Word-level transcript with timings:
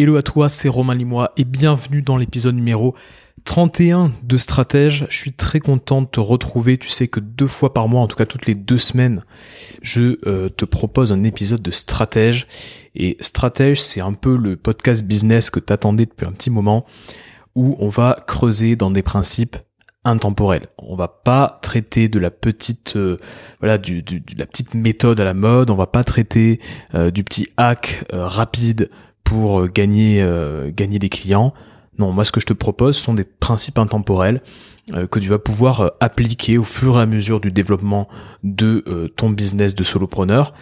Hello 0.00 0.14
à 0.14 0.22
toi, 0.22 0.48
c'est 0.48 0.68
Romain 0.68 0.94
Limois 0.94 1.32
et 1.36 1.42
bienvenue 1.42 2.02
dans 2.02 2.16
l'épisode 2.16 2.54
numéro 2.54 2.94
31 3.42 4.12
de 4.22 4.36
Stratège. 4.36 5.06
Je 5.10 5.16
suis 5.16 5.32
très 5.32 5.58
content 5.58 6.02
de 6.02 6.06
te 6.06 6.20
retrouver. 6.20 6.78
Tu 6.78 6.88
sais 6.88 7.08
que 7.08 7.18
deux 7.18 7.48
fois 7.48 7.74
par 7.74 7.88
mois, 7.88 8.02
en 8.02 8.06
tout 8.06 8.14
cas 8.14 8.24
toutes 8.24 8.46
les 8.46 8.54
deux 8.54 8.78
semaines, 8.78 9.24
je 9.82 10.20
euh, 10.28 10.50
te 10.50 10.64
propose 10.64 11.10
un 11.10 11.24
épisode 11.24 11.62
de 11.62 11.72
Stratège. 11.72 12.46
Et 12.94 13.16
Stratège, 13.18 13.80
c'est 13.80 14.00
un 14.00 14.12
peu 14.12 14.36
le 14.36 14.54
podcast 14.54 15.04
business 15.04 15.50
que 15.50 15.58
t'attendais 15.58 16.06
depuis 16.06 16.26
un 16.26 16.32
petit 16.32 16.50
moment, 16.50 16.86
où 17.56 17.74
on 17.80 17.88
va 17.88 18.18
creuser 18.24 18.76
dans 18.76 18.92
des 18.92 19.02
principes 19.02 19.56
intemporels. 20.04 20.68
On 20.78 20.94
va 20.94 21.08
pas 21.08 21.58
traiter 21.60 22.08
de 22.08 22.20
la 22.20 22.30
petite, 22.30 22.94
euh, 22.94 23.16
voilà, 23.58 23.78
du, 23.78 24.04
de 24.04 24.20
la 24.36 24.46
petite 24.46 24.74
méthode 24.74 25.18
à 25.18 25.24
la 25.24 25.34
mode. 25.34 25.70
On 25.70 25.76
va 25.76 25.88
pas 25.88 26.04
traiter 26.04 26.60
euh, 26.94 27.10
du 27.10 27.24
petit 27.24 27.48
hack 27.56 28.04
rapide 28.12 28.90
pour 29.28 29.60
euh, 29.60 29.68
gagner, 29.68 30.22
euh, 30.22 30.70
gagner 30.74 30.98
des 30.98 31.10
clients. 31.10 31.52
Non, 31.98 32.12
moi 32.12 32.24
ce 32.24 32.32
que 32.32 32.40
je 32.40 32.46
te 32.46 32.54
propose 32.54 32.96
sont 32.96 33.12
des 33.12 33.24
principes 33.24 33.78
intemporels 33.78 34.40
euh, 34.94 35.06
que 35.06 35.18
tu 35.18 35.28
vas 35.28 35.38
pouvoir 35.38 35.92
appliquer 36.00 36.56
au 36.56 36.64
fur 36.64 36.98
et 36.98 37.02
à 37.02 37.06
mesure 37.06 37.38
du 37.40 37.52
développement 37.52 38.08
de 38.42 39.12
ton 39.16 39.28
business 39.28 39.74
de 39.74 39.84
solopreneur. 39.84 40.54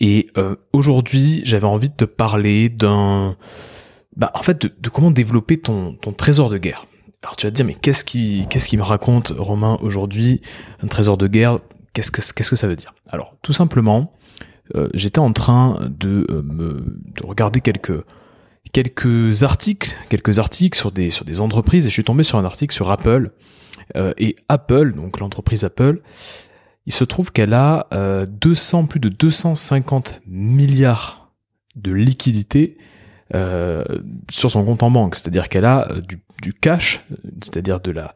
Et 0.00 0.26
aujourd'hui, 0.72 1.40
j'avais 1.44 1.66
envie 1.66 1.88
de 1.88 1.94
te 1.94 2.04
parler 2.04 2.68
d'un, 2.68 3.36
bah, 4.16 4.32
en 4.34 4.42
fait, 4.42 4.66
de, 4.66 4.88
comment 4.90 5.12
développer 5.12 5.58
ton, 5.58 5.96
trésor 6.16 6.50
de 6.50 6.58
guerre. 6.58 6.84
Alors 7.22 7.36
tu 7.36 7.46
vas 7.46 7.52
te 7.52 7.56
dire, 7.56 7.64
mais 7.64 7.74
qu'est-ce 7.74 8.04
qui, 8.04 8.46
qu'est-ce 8.50 8.68
qui 8.68 8.76
me 8.76 8.82
raconte 8.82 9.32
Romain 9.38 9.78
aujourd'hui 9.80 10.42
un 10.82 10.88
trésor 10.88 11.16
de 11.16 11.28
guerre? 11.28 11.60
Qu'est-ce 11.94 12.10
que, 12.10 12.20
qu'est-ce 12.20 12.50
que 12.50 12.56
ça 12.56 12.66
veut 12.66 12.76
dire? 12.76 12.92
Alors, 13.08 13.36
tout 13.40 13.52
simplement, 13.52 14.12
euh, 14.74 14.88
j'étais 14.94 15.18
en 15.18 15.32
train 15.32 15.90
de, 15.90 16.26
euh, 16.30 16.42
me, 16.42 16.98
de 17.14 17.26
regarder 17.26 17.60
quelques 17.60 19.42
articles, 19.42 19.94
quelques 20.08 20.38
articles 20.38 20.76
sur 20.76 20.90
des 20.90 21.40
entreprises 21.40 21.86
et 21.86 21.90
je 21.90 21.94
suis 21.94 22.04
tombé 22.04 22.22
sur 22.22 22.38
un 22.38 22.44
article 22.44 22.74
sur 22.74 22.90
Apple. 22.90 23.30
Euh, 23.96 24.14
et 24.16 24.36
Apple, 24.48 24.92
donc 24.92 25.20
l'entreprise 25.20 25.64
Apple, 25.64 26.00
il 26.86 26.92
se 26.92 27.04
trouve 27.04 27.32
qu'elle 27.32 27.54
a 27.54 27.86
200 28.28 28.86
plus 28.86 29.00
de 29.00 29.08
250 29.08 30.20
milliards 30.26 31.32
de 31.76 31.92
liquidités 31.92 32.76
sur 33.32 34.50
son 34.50 34.64
compte 34.64 34.82
en 34.82 34.90
banque, 34.90 35.14
c'est-à-dire 35.14 35.48
qu'elle 35.48 35.64
a 35.64 35.88
du 36.42 36.52
cash, 36.52 37.02
c'est-à-dire 37.40 37.80
de 37.80 37.90
la 37.90 38.14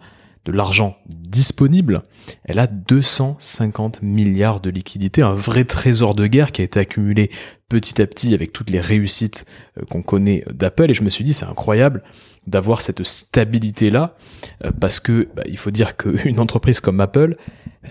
de 0.49 0.53
l'argent 0.57 0.97
disponible, 1.07 2.03
elle 2.45 2.59
a 2.59 2.67
250 2.67 4.01
milliards 4.03 4.61
de 4.61 4.71
liquidités, 4.71 5.21
un 5.21 5.35
vrai 5.35 5.65
trésor 5.65 6.15
de 6.15 6.27
guerre 6.27 6.53
qui 6.53 6.63
a 6.63 6.65
été 6.65 6.81
accumulé 6.81 7.31
petit 7.69 8.01
à 8.01 8.07
petit 8.07 8.33
avec 8.33 8.55
toutes 8.55 8.71
les 8.71 8.81
réussites 8.81 9.45
euh, 9.77 9.85
qu'on 9.91 10.01
connaît 10.01 10.45
d'Apple. 10.51 10.91
Et 10.91 10.95
je 10.95 11.05
me 11.05 11.11
suis 11.11 11.23
dit, 11.23 11.35
c'est 11.35 11.45
incroyable 11.45 12.03
d'avoir 12.47 12.81
cette 12.81 13.05
stabilité 13.05 13.91
là, 13.91 14.17
euh, 14.65 14.71
parce 14.73 15.01
que 15.01 15.29
bah, 15.37 15.43
il 15.47 15.59
faut 15.59 15.71
dire 15.71 15.99
qu'une 15.99 16.41
entreprise 16.41 16.81
comme 16.81 17.03
Apple, 17.03 17.37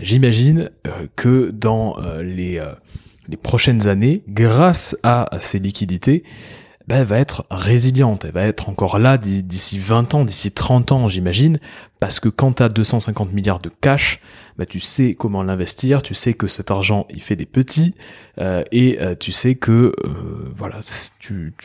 j'imagine 0.02 0.72
euh, 0.88 1.05
que 1.16 1.52
dans 1.52 1.97
les, 2.23 2.59
les 3.28 3.38
prochaines 3.38 3.88
années, 3.88 4.23
grâce 4.28 4.97
à 5.03 5.30
ces 5.41 5.59
liquidités, 5.59 6.23
ben, 6.88 7.02
elle 7.02 7.05
va 7.05 7.19
être 7.19 7.45
résiliente, 7.52 8.23
elle 8.23 8.31
va 8.31 8.45
être 8.45 8.69
encore 8.69 8.97
là 8.97 9.17
d'ici 9.17 9.78
20 9.78 10.13
ans, 10.13 10.23
d'ici 10.23 10.52
30 10.52 10.94
ans, 10.94 11.09
j'imagine, 11.09 11.59
parce 12.00 12.20
que 12.20 12.30
quand 12.30 12.53
tu 12.53 12.64
as 12.64 12.70
250 12.70 13.34
milliards 13.34 13.59
de 13.59 13.70
cash, 13.70 14.22
ben, 14.58 14.66
tu 14.66 14.80
sais 14.80 15.16
comment 15.16 15.44
l'investir, 15.44 16.02
tu 16.03 16.14
sais 16.14 16.34
que 16.34 16.48
cet 16.48 16.72
argent, 16.72 17.06
il 17.09 17.22
fait 17.22 17.36
des 17.36 17.45
petits, 17.45 17.95
euh, 18.40 18.64
et 18.72 19.00
euh, 19.02 19.16
tu 19.16 19.31
sais 19.31 19.56
que, 19.56 19.94
euh, 20.06 20.53
voilà, 20.56 20.80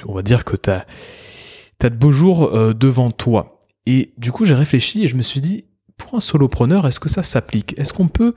on 0.06 0.14
va 0.14 0.22
dire 0.22 0.44
que 0.44 0.56
tu 0.56 0.70
as, 0.70 0.86
de 1.80 1.88
beaux 1.88 2.12
jours 2.12 2.52
devant 2.74 3.10
toi. 3.10 3.60
Et 3.86 4.12
du 4.16 4.30
coup, 4.30 4.44
j'ai 4.44 4.54
réfléchi 4.54 5.02
et 5.02 5.08
je 5.08 5.16
me 5.16 5.22
suis 5.22 5.40
dit, 5.40 5.64
pour 5.96 6.14
un 6.14 6.20
solopreneur, 6.20 6.86
est-ce 6.86 7.00
que 7.00 7.08
ça 7.08 7.24
s'applique? 7.24 7.74
Est-ce 7.76 7.92
qu'on 7.92 8.06
peut, 8.06 8.34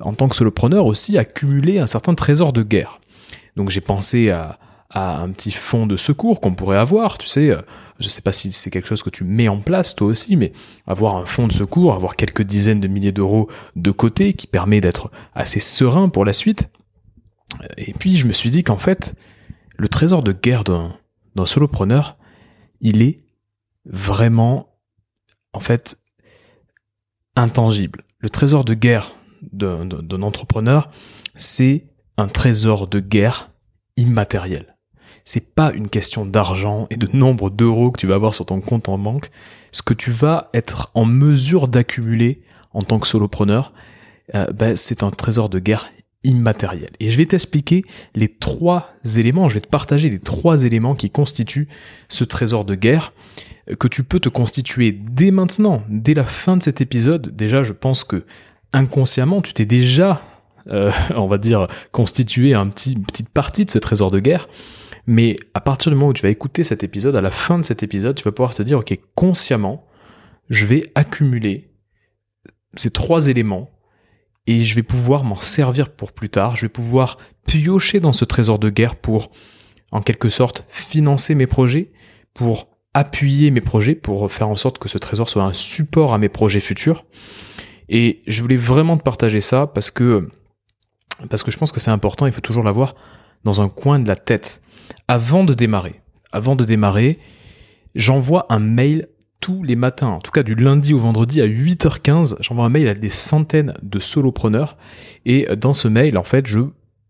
en 0.00 0.14
tant 0.14 0.28
que 0.28 0.34
solopreneur 0.34 0.84
aussi, 0.84 1.16
accumuler 1.16 1.78
un 1.78 1.86
certain 1.86 2.16
trésor 2.16 2.52
de 2.52 2.64
guerre? 2.64 2.98
Donc 3.54 3.70
j'ai 3.70 3.80
pensé 3.80 4.30
à 4.30 4.58
un 4.90 5.30
petit 5.30 5.52
fonds 5.52 5.86
de 5.86 5.96
secours 5.96 6.40
qu'on 6.40 6.54
pourrait 6.54 6.78
avoir, 6.78 7.18
tu 7.18 7.28
sais, 7.28 7.56
euh, 7.98 8.02
je 8.02 8.08
sais 8.08 8.22
pas 8.22 8.32
si 8.32 8.52
c'est 8.52 8.70
quelque 8.70 8.88
chose 8.88 9.02
que 9.02 9.10
tu 9.10 9.24
mets 9.24 9.48
en 9.48 9.60
place 9.60 9.94
toi 9.94 10.08
aussi, 10.08 10.36
mais 10.36 10.52
avoir 10.86 11.16
un 11.16 11.26
fonds 11.26 11.48
de 11.48 11.52
secours, 11.52 11.94
avoir 11.94 12.16
quelques 12.16 12.42
dizaines 12.42 12.80
de 12.80 12.88
milliers 12.88 13.12
d'euros 13.12 13.48
de 13.76 13.90
côté 13.90 14.32
qui 14.34 14.46
permet 14.46 14.80
d'être 14.80 15.10
assez 15.34 15.60
serein 15.60 16.08
pour 16.08 16.24
la 16.24 16.32
suite. 16.32 16.70
Et 17.76 17.92
puis 17.92 18.16
je 18.16 18.26
me 18.26 18.32
suis 18.32 18.50
dit 18.50 18.62
qu'en 18.62 18.78
fait, 18.78 19.14
le 19.76 19.88
trésor 19.88 20.22
de 20.22 20.32
guerre 20.32 20.64
d'un, 20.64 20.98
solopreneur, 21.46 22.16
il 22.80 23.00
est 23.00 23.22
vraiment, 23.84 24.76
en 25.52 25.60
fait, 25.60 25.98
intangible. 27.36 28.04
Le 28.18 28.28
trésor 28.28 28.64
de 28.64 28.74
guerre 28.74 29.12
d'un 29.52 30.22
entrepreneur, 30.22 30.90
c'est 31.36 31.86
un 32.16 32.26
trésor 32.26 32.88
de 32.88 32.98
guerre 32.98 33.52
immatériel 33.96 34.77
c'est 35.28 35.54
pas 35.54 35.72
une 35.74 35.88
question 35.88 36.24
d'argent 36.24 36.86
et 36.88 36.96
de 36.96 37.06
nombre 37.14 37.50
d'euros 37.50 37.90
que 37.90 38.00
tu 38.00 38.06
vas 38.06 38.14
avoir 38.14 38.34
sur 38.34 38.46
ton 38.46 38.62
compte 38.62 38.88
en 38.88 38.96
banque. 38.96 39.30
Ce 39.72 39.82
que 39.82 39.92
tu 39.92 40.10
vas 40.10 40.48
être 40.54 40.90
en 40.94 41.04
mesure 41.04 41.68
d'accumuler 41.68 42.40
en 42.72 42.80
tant 42.80 42.98
que 42.98 43.06
solopreneur, 43.06 43.74
euh, 44.34 44.46
ben, 44.46 44.74
c'est 44.74 45.02
un 45.02 45.10
trésor 45.10 45.50
de 45.50 45.58
guerre 45.58 45.90
immatériel. 46.24 46.88
Et 46.98 47.10
je 47.10 47.18
vais 47.18 47.26
t'expliquer 47.26 47.84
les 48.14 48.28
trois 48.28 48.94
éléments, 49.18 49.50
je 49.50 49.56
vais 49.56 49.60
te 49.60 49.68
partager 49.68 50.08
les 50.08 50.18
trois 50.18 50.62
éléments 50.64 50.94
qui 50.94 51.10
constituent 51.10 51.68
ce 52.08 52.24
trésor 52.24 52.64
de 52.64 52.74
guerre 52.74 53.12
euh, 53.70 53.74
que 53.74 53.86
tu 53.86 54.04
peux 54.04 54.20
te 54.20 54.30
constituer 54.30 54.92
dès 54.92 55.30
maintenant, 55.30 55.82
dès 55.90 56.14
la 56.14 56.24
fin 56.24 56.56
de 56.56 56.62
cet 56.62 56.80
épisode. 56.80 57.36
Déjà, 57.36 57.62
je 57.62 57.74
pense 57.74 58.02
que 58.02 58.24
inconsciemment, 58.72 59.42
tu 59.42 59.52
t'es 59.52 59.66
déjà, 59.66 60.22
euh, 60.68 60.90
on 61.14 61.26
va 61.26 61.36
dire, 61.36 61.68
constitué 61.92 62.54
un 62.54 62.68
petit, 62.68 62.94
une 62.94 63.04
petite 63.04 63.28
partie 63.28 63.66
de 63.66 63.70
ce 63.70 63.78
trésor 63.78 64.10
de 64.10 64.20
guerre. 64.20 64.48
Mais 65.10 65.36
à 65.54 65.62
partir 65.62 65.90
du 65.90 65.96
moment 65.96 66.10
où 66.10 66.12
tu 66.12 66.20
vas 66.20 66.28
écouter 66.28 66.62
cet 66.62 66.84
épisode, 66.84 67.16
à 67.16 67.22
la 67.22 67.30
fin 67.30 67.58
de 67.58 67.64
cet 67.64 67.82
épisode, 67.82 68.14
tu 68.14 68.24
vas 68.24 68.30
pouvoir 68.30 68.54
te 68.54 68.62
dire, 68.62 68.80
ok, 68.80 68.94
consciemment, 69.14 69.86
je 70.50 70.66
vais 70.66 70.92
accumuler 70.94 71.70
ces 72.74 72.90
trois 72.90 73.28
éléments 73.28 73.70
et 74.46 74.64
je 74.64 74.74
vais 74.74 74.82
pouvoir 74.82 75.24
m'en 75.24 75.36
servir 75.36 75.88
pour 75.88 76.12
plus 76.12 76.28
tard. 76.28 76.56
Je 76.56 76.66
vais 76.66 76.68
pouvoir 76.68 77.16
piocher 77.46 78.00
dans 78.00 78.12
ce 78.12 78.26
trésor 78.26 78.58
de 78.58 78.68
guerre 78.68 78.96
pour, 78.96 79.30
en 79.92 80.02
quelque 80.02 80.28
sorte, 80.28 80.66
financer 80.68 81.34
mes 81.34 81.46
projets, 81.46 81.90
pour 82.34 82.68
appuyer 82.92 83.50
mes 83.50 83.62
projets, 83.62 83.94
pour 83.94 84.30
faire 84.30 84.50
en 84.50 84.56
sorte 84.56 84.76
que 84.76 84.90
ce 84.90 84.98
trésor 84.98 85.30
soit 85.30 85.42
un 85.42 85.54
support 85.54 86.12
à 86.12 86.18
mes 86.18 86.28
projets 86.28 86.60
futurs. 86.60 87.06
Et 87.88 88.22
je 88.26 88.42
voulais 88.42 88.56
vraiment 88.56 88.98
te 88.98 89.02
partager 89.02 89.40
ça 89.40 89.66
parce 89.68 89.90
que, 89.90 90.28
parce 91.30 91.42
que 91.42 91.50
je 91.50 91.56
pense 91.56 91.72
que 91.72 91.80
c'est 91.80 91.90
important, 91.90 92.26
il 92.26 92.32
faut 92.32 92.42
toujours 92.42 92.62
l'avoir 92.62 92.94
dans 93.44 93.62
un 93.62 93.70
coin 93.70 93.98
de 94.00 94.06
la 94.06 94.16
tête 94.16 94.60
avant 95.06 95.44
de 95.44 95.54
démarrer, 95.54 96.00
avant 96.32 96.56
de 96.56 96.64
démarrer, 96.64 97.18
j'envoie 97.94 98.46
un 98.50 98.58
mail 98.58 99.08
tous 99.40 99.62
les 99.62 99.76
matins, 99.76 100.08
en 100.08 100.18
tout 100.18 100.32
cas 100.32 100.42
du 100.42 100.54
lundi 100.54 100.94
au 100.94 100.98
vendredi 100.98 101.40
à 101.40 101.46
8h15, 101.46 102.36
j'envoie 102.40 102.64
un 102.64 102.70
mail 102.70 102.88
à 102.88 102.94
des 102.94 103.08
centaines 103.08 103.74
de 103.82 104.00
solopreneurs 104.00 104.76
et 105.26 105.46
dans 105.56 105.74
ce 105.74 105.86
mail, 105.86 106.18
en 106.18 106.24
fait, 106.24 106.46
je 106.46 106.60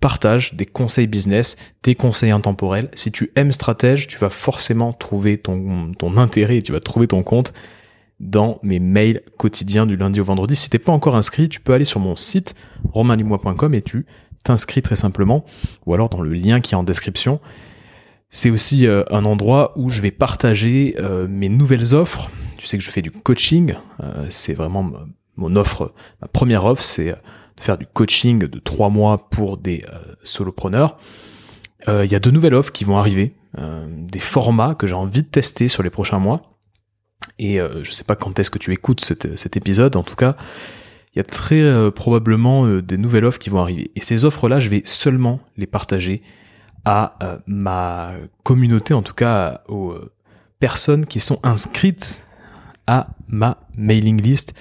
partage 0.01 0.55
des 0.55 0.67
conseils 0.67 1.07
business, 1.07 1.57
des 1.83 1.95
conseils 1.95 2.31
intemporels. 2.31 2.91
Si 2.95 3.11
tu 3.11 3.33
aimes 3.35 3.53
stratège, 3.53 4.07
tu 4.07 4.19
vas 4.19 4.31
forcément 4.31 4.93
trouver 4.93 5.39
ton, 5.39 5.93
ton 5.95 6.17
intérêt 6.17 6.63
tu 6.63 6.73
vas 6.73 6.81
trouver 6.81 7.09
ton 7.09 7.23
compte 7.23 7.53
dans 8.21 8.59
mes 8.63 8.81
mails 8.81 9.23
quotidiens 9.37 9.87
du 9.87 9.97
lundi 9.97 10.21
au 10.21 10.25
vendredi. 10.25 10.57
Si 10.57 10.71
t'es 10.71 10.79
pas 10.79 10.93
encore 10.93 11.17
inscrit, 11.17 11.49
tu 11.49 11.61
peux 11.61 11.73
aller 11.73 11.85
sur 11.85 12.01
mon 12.01 12.17
site 12.17 12.55
romainlimois.com 12.93 13.75
et 13.75 13.83
tu 13.83 14.07
t'inscris 14.45 14.83
très 14.83 14.97
simplement, 14.97 15.45
ou 15.87 15.95
alors 15.95 16.09
dans 16.09 16.23
le 16.23 16.33
lien 16.33 16.61
qui 16.61 16.75
est 16.75 16.77
en 16.77 16.85
description. 16.85 17.41
C'est 18.31 18.51
aussi 18.51 18.87
euh, 18.87 19.05
un 19.11 19.25
endroit 19.25 19.73
où 19.77 19.91
je 19.91 20.01
vais 20.01 20.11
partager 20.11 20.97
euh, 20.99 21.27
mes 21.29 21.49
nouvelles 21.49 21.95
offres. 21.95 22.31
Tu 22.59 22.67
sais 22.67 22.77
que 22.77 22.85
je 22.85 22.91
fais 22.91 23.03
du 23.03 23.11
coaching. 23.11 23.75
Euh, 24.03 24.27
c'est 24.29 24.55
vraiment 24.55 24.91
mon 25.37 25.57
offre, 25.57 25.95
ma 26.21 26.29
première 26.29 26.65
offre, 26.65 26.83
c'est 26.83 27.11
de 27.11 27.63
faire 27.63 27.79
du 27.79 27.87
coaching 27.87 28.41
de 28.41 28.59
trois 28.59 28.89
mois 28.89 29.29
pour 29.31 29.57
des 29.57 29.85
solopreneurs. 30.25 30.99
Il 31.87 32.11
y 32.11 32.17
a 32.17 32.19
de 32.19 32.31
nouvelles 32.33 32.55
offres 32.55 32.73
qui 32.73 32.83
vont 32.83 32.99
arriver, 32.99 33.37
des 33.57 34.19
formats 34.19 34.75
que 34.75 34.89
j'ai 34.89 34.95
envie 34.95 35.23
de 35.23 35.29
tester 35.29 35.69
sur 35.69 35.85
les 35.85 35.91
prochains 35.91 36.19
mois. 36.19 36.59
Et 37.39 37.59
je 37.83 37.91
sais 37.93 38.03
pas 38.03 38.17
quand 38.17 38.37
est-ce 38.41 38.51
que 38.51 38.59
tu 38.59 38.73
écoutes 38.73 39.01
cet 39.01 39.57
épisode. 39.57 39.95
En 39.95 40.03
tout 40.03 40.17
cas, 40.17 40.37
il 41.15 41.19
y 41.19 41.21
a 41.21 41.25
très 41.25 41.91
probablement 41.93 42.67
des 42.81 42.99
nouvelles 42.99 43.25
offres 43.25 43.39
qui 43.39 43.51
vont 43.51 43.61
arriver. 43.61 43.91
Et 43.97 44.01
ces 44.01 44.25
offres-là, 44.25 44.61
je 44.61 44.69
vais 44.69 44.83
seulement 44.85 45.39
les 45.57 45.67
partager 45.67 46.23
à 46.85 47.17
euh, 47.23 47.39
ma 47.47 48.13
communauté, 48.45 48.95
en 48.95 49.03
tout 49.03 49.13
cas 49.13 49.63
aux 49.69 49.91
euh, 49.91 50.11
personnes 50.59 51.05
qui 51.05 51.21
sont 51.21 51.39
inscrites 51.43 52.27
à 52.87 53.09
ma 53.29 53.59
mailing 53.77 54.23
list. 54.23 54.55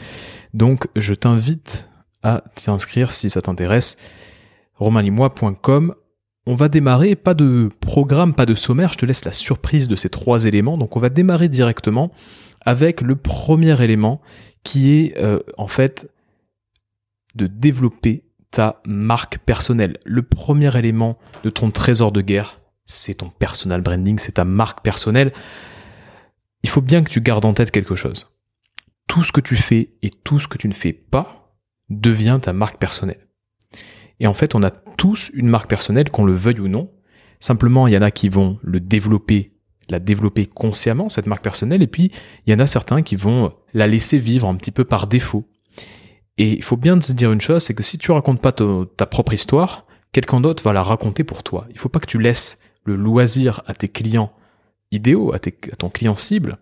Donc 0.53 0.87
je 0.97 1.13
t'invite 1.13 1.89
à 2.23 2.43
t'inscrire 2.55 3.13
si 3.13 3.29
ça 3.29 3.41
t'intéresse. 3.41 3.97
romainlimois.com 4.75 5.95
on 6.49 6.55
va 6.55 6.69
démarrer, 6.69 7.15
pas 7.15 7.33
de 7.33 7.69
programme, 7.81 8.33
pas 8.33 8.45
de 8.45 8.55
sommaire, 8.55 8.93
je 8.93 8.97
te 8.97 9.05
laisse 9.05 9.25
la 9.25 9.33
surprise 9.33 9.89
de 9.89 9.97
ces 9.97 10.09
trois 10.09 10.45
éléments. 10.45 10.77
Donc 10.77 10.95
on 10.95 10.99
va 10.99 11.09
démarrer 11.09 11.49
directement 11.49 12.11
avec 12.61 13.01
le 13.01 13.17
premier 13.17 13.81
élément 13.81 14.21
qui 14.63 14.93
est 14.93 15.17
euh, 15.17 15.39
en 15.57 15.67
fait 15.67 16.09
de 17.37 17.47
développer 17.47 18.25
ta 18.51 18.81
marque 18.85 19.39
personnelle. 19.39 19.97
Le 20.05 20.23
premier 20.23 20.75
élément 20.77 21.17
de 21.43 21.49
ton 21.49 21.71
trésor 21.71 22.11
de 22.11 22.21
guerre, 22.21 22.59
c'est 22.85 23.15
ton 23.15 23.29
personal 23.29 23.81
branding, 23.81 24.19
c'est 24.19 24.33
ta 24.33 24.45
marque 24.45 24.81
personnelle. 24.83 25.31
Il 26.63 26.69
faut 26.69 26.81
bien 26.81 27.03
que 27.03 27.09
tu 27.09 27.21
gardes 27.21 27.45
en 27.45 27.53
tête 27.53 27.71
quelque 27.71 27.95
chose. 27.95 28.35
Tout 29.07 29.23
ce 29.23 29.31
que 29.31 29.41
tu 29.41 29.55
fais 29.55 29.93
et 30.01 30.09
tout 30.09 30.39
ce 30.39 30.47
que 30.47 30.57
tu 30.57 30.67
ne 30.67 30.73
fais 30.73 30.93
pas 30.93 31.55
devient 31.89 32.39
ta 32.41 32.53
marque 32.53 32.77
personnelle. 32.77 33.27
Et 34.19 34.27
en 34.27 34.33
fait, 34.33 34.55
on 34.55 34.63
a 34.63 34.71
tous 34.71 35.29
une 35.33 35.47
marque 35.47 35.69
personnelle, 35.69 36.09
qu'on 36.09 36.25
le 36.25 36.35
veuille 36.35 36.59
ou 36.59 36.67
non. 36.67 36.91
Simplement, 37.39 37.87
il 37.87 37.93
y 37.93 37.97
en 37.97 38.01
a 38.01 38.11
qui 38.11 38.29
vont 38.29 38.59
le 38.63 38.79
développer, 38.79 39.53
la 39.89 39.99
développer 39.99 40.45
consciemment, 40.45 41.09
cette 41.09 41.27
marque 41.27 41.43
personnelle, 41.43 41.83
et 41.83 41.87
puis 41.87 42.11
il 42.45 42.51
y 42.51 42.55
en 42.55 42.59
a 42.59 42.67
certains 42.67 43.03
qui 43.03 43.15
vont 43.15 43.53
la 43.73 43.87
laisser 43.87 44.17
vivre 44.17 44.47
un 44.47 44.55
petit 44.55 44.71
peu 44.71 44.83
par 44.83 45.07
défaut. 45.07 45.47
Et 46.37 46.53
il 46.53 46.63
faut 46.63 46.77
bien 46.77 46.99
se 47.01 47.13
dire 47.13 47.31
une 47.31 47.41
chose, 47.41 47.63
c'est 47.63 47.73
que 47.73 47.83
si 47.83 47.97
tu 47.97 48.11
racontes 48.11 48.41
pas 48.41 48.51
ta 48.51 49.05
propre 49.05 49.33
histoire, 49.33 49.85
quelqu'un 50.11 50.39
d'autre 50.39 50.63
va 50.63 50.73
la 50.73 50.83
raconter 50.83 51.23
pour 51.23 51.43
toi. 51.43 51.67
Il 51.71 51.79
faut 51.79 51.89
pas 51.89 51.99
que 51.99 52.05
tu 52.05 52.19
laisses 52.19 52.61
le 52.85 52.95
loisir 52.95 53.63
à 53.65 53.73
tes 53.73 53.87
clients 53.87 54.31
idéaux, 54.91 55.33
à, 55.33 55.39
ton 55.39 55.89
client 55.89 56.15
cible, 56.15 56.57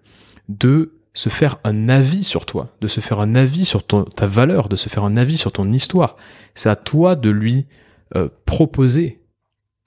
de 0.49 0.93
se 1.13 1.29
faire 1.29 1.59
un 1.63 1.87
avis 1.87 2.23
sur 2.23 2.45
toi, 2.45 2.75
de 2.81 2.87
se 2.87 2.99
faire 2.99 3.19
un 3.19 3.35
avis 3.35 3.65
sur 3.65 3.85
ta 3.85 4.25
valeur, 4.25 4.69
de 4.69 4.75
se 4.75 4.89
faire 4.89 5.03
un 5.03 5.17
avis 5.17 5.37
sur 5.37 5.51
ton 5.51 5.71
histoire. 5.71 6.17
C'est 6.55 6.69
à 6.69 6.75
toi 6.75 7.15
de 7.15 7.29
lui 7.29 7.67
euh, 8.15 8.29
proposer 8.45 9.21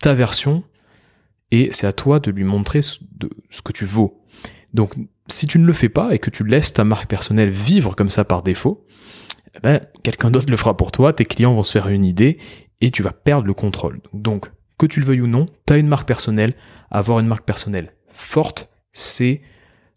ta 0.00 0.14
version 0.14 0.64
et 1.50 1.68
c'est 1.72 1.86
à 1.86 1.92
toi 1.92 2.20
de 2.20 2.30
lui 2.30 2.44
montrer 2.44 2.82
ce, 2.82 2.98
que 3.64 3.72
tu 3.72 3.84
vaux. 3.84 4.22
Donc 4.74 4.94
si 5.28 5.46
tu 5.46 5.58
ne 5.58 5.66
le 5.66 5.72
fais 5.72 5.88
pas 5.88 6.14
et 6.14 6.18
que 6.18 6.30
tu 6.30 6.44
laisses 6.44 6.72
ta 6.72 6.84
marque 6.84 7.08
personnelle 7.08 7.50
vivre 7.50 7.94
comme 7.94 8.10
ça 8.10 8.24
par 8.24 8.42
défaut, 8.42 8.86
eh 9.58 9.60
ben, 9.60 9.80
quelqu'un 10.02 10.30
d'autre 10.30 10.50
le 10.50 10.56
fera 10.56 10.76
pour 10.76 10.92
toi, 10.92 11.12
tes 11.12 11.24
clients 11.24 11.54
vont 11.54 11.62
se 11.62 11.72
faire 11.72 11.88
une 11.88 12.04
idée 12.04 12.38
et 12.80 12.90
tu 12.90 13.02
vas 13.02 13.12
perdre 13.12 13.46
le 13.46 13.54
contrôle. 13.54 14.00
Donc 14.12 14.50
que 14.78 14.86
tu 14.86 15.00
le 15.00 15.06
veuilles 15.06 15.20
ou 15.20 15.26
non, 15.26 15.46
tu 15.66 15.72
as 15.72 15.78
une 15.78 15.88
marque 15.88 16.06
personnelle. 16.06 16.54
Avoir 16.90 17.18
une 17.18 17.26
marque 17.26 17.44
personnelle 17.44 17.92
forte, 18.08 18.70
c'est 18.92 19.42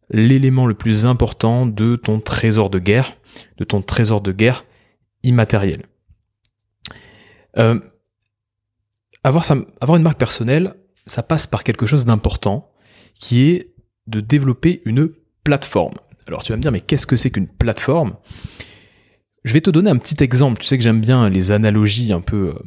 l'élément 0.09 0.65
le 0.65 0.73
plus 0.73 1.05
important 1.05 1.65
de 1.65 1.95
ton 1.95 2.19
trésor 2.19 2.69
de 2.69 2.79
guerre, 2.79 3.15
de 3.57 3.63
ton 3.63 3.81
trésor 3.81 4.21
de 4.21 4.31
guerre 4.31 4.65
immatériel. 5.23 5.85
Euh, 7.57 7.79
avoir, 9.23 9.45
avoir 9.79 9.97
une 9.97 10.03
marque 10.03 10.19
personnelle, 10.19 10.75
ça 11.05 11.23
passe 11.23 11.47
par 11.47 11.63
quelque 11.63 11.85
chose 11.85 12.05
d'important, 12.05 12.71
qui 13.19 13.43
est 13.43 13.73
de 14.07 14.19
développer 14.19 14.81
une 14.85 15.11
plateforme. 15.43 15.95
Alors 16.27 16.43
tu 16.43 16.51
vas 16.51 16.57
me 16.57 16.61
dire, 16.61 16.71
mais 16.71 16.81
qu'est-ce 16.81 17.07
que 17.07 17.15
c'est 17.15 17.29
qu'une 17.29 17.47
plateforme? 17.47 18.15
Je 19.43 19.53
vais 19.53 19.61
te 19.61 19.69
donner 19.69 19.89
un 19.89 19.97
petit 19.97 20.23
exemple. 20.23 20.61
Tu 20.61 20.67
sais 20.67 20.77
que 20.77 20.83
j'aime 20.83 21.01
bien 21.01 21.29
les 21.29 21.51
analogies 21.51 22.13
un 22.13 22.21
peu, 22.21 22.53
euh, 22.55 22.59